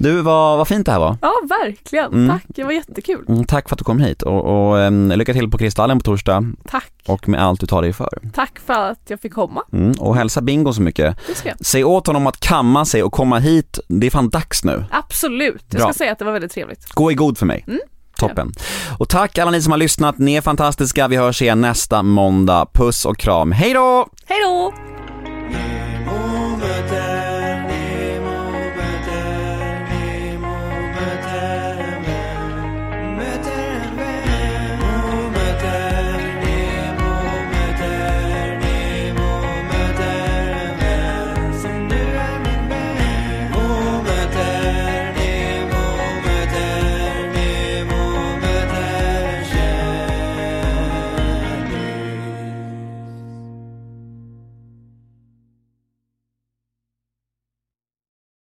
[0.04, 1.16] Du, vad, vad fint det här var.
[1.22, 1.32] ja
[1.64, 2.12] verkligen.
[2.12, 2.28] Mm.
[2.28, 3.24] Tack, det var jättekul.
[3.28, 6.02] Mm, tack för att du kom hit och, och em, lycka till på Kristallen på
[6.02, 6.92] torsdag Tack.
[7.06, 8.18] och med allt du tar dig för.
[8.34, 9.62] Tack för att jag fick komma.
[9.72, 11.16] Mm, och hälsa Bingo så mycket.
[11.26, 11.58] Det ska jag.
[11.60, 14.84] Säg åt honom att kamma sig och komma hit, det är fan dags nu.
[14.90, 15.64] Absolut.
[15.70, 15.92] Jag Bra.
[15.92, 16.92] ska säga att det var väldigt trevligt.
[16.94, 17.64] Gå i god för mig.
[17.66, 17.80] Mm.
[18.16, 18.52] Toppen.
[18.98, 21.08] Och tack alla ni som har lyssnat, ni är fantastiska.
[21.08, 22.66] Vi hörs igen nästa måndag.
[22.72, 23.52] Puss och kram.
[23.52, 24.06] Hej då!
[24.26, 24.72] Hej då!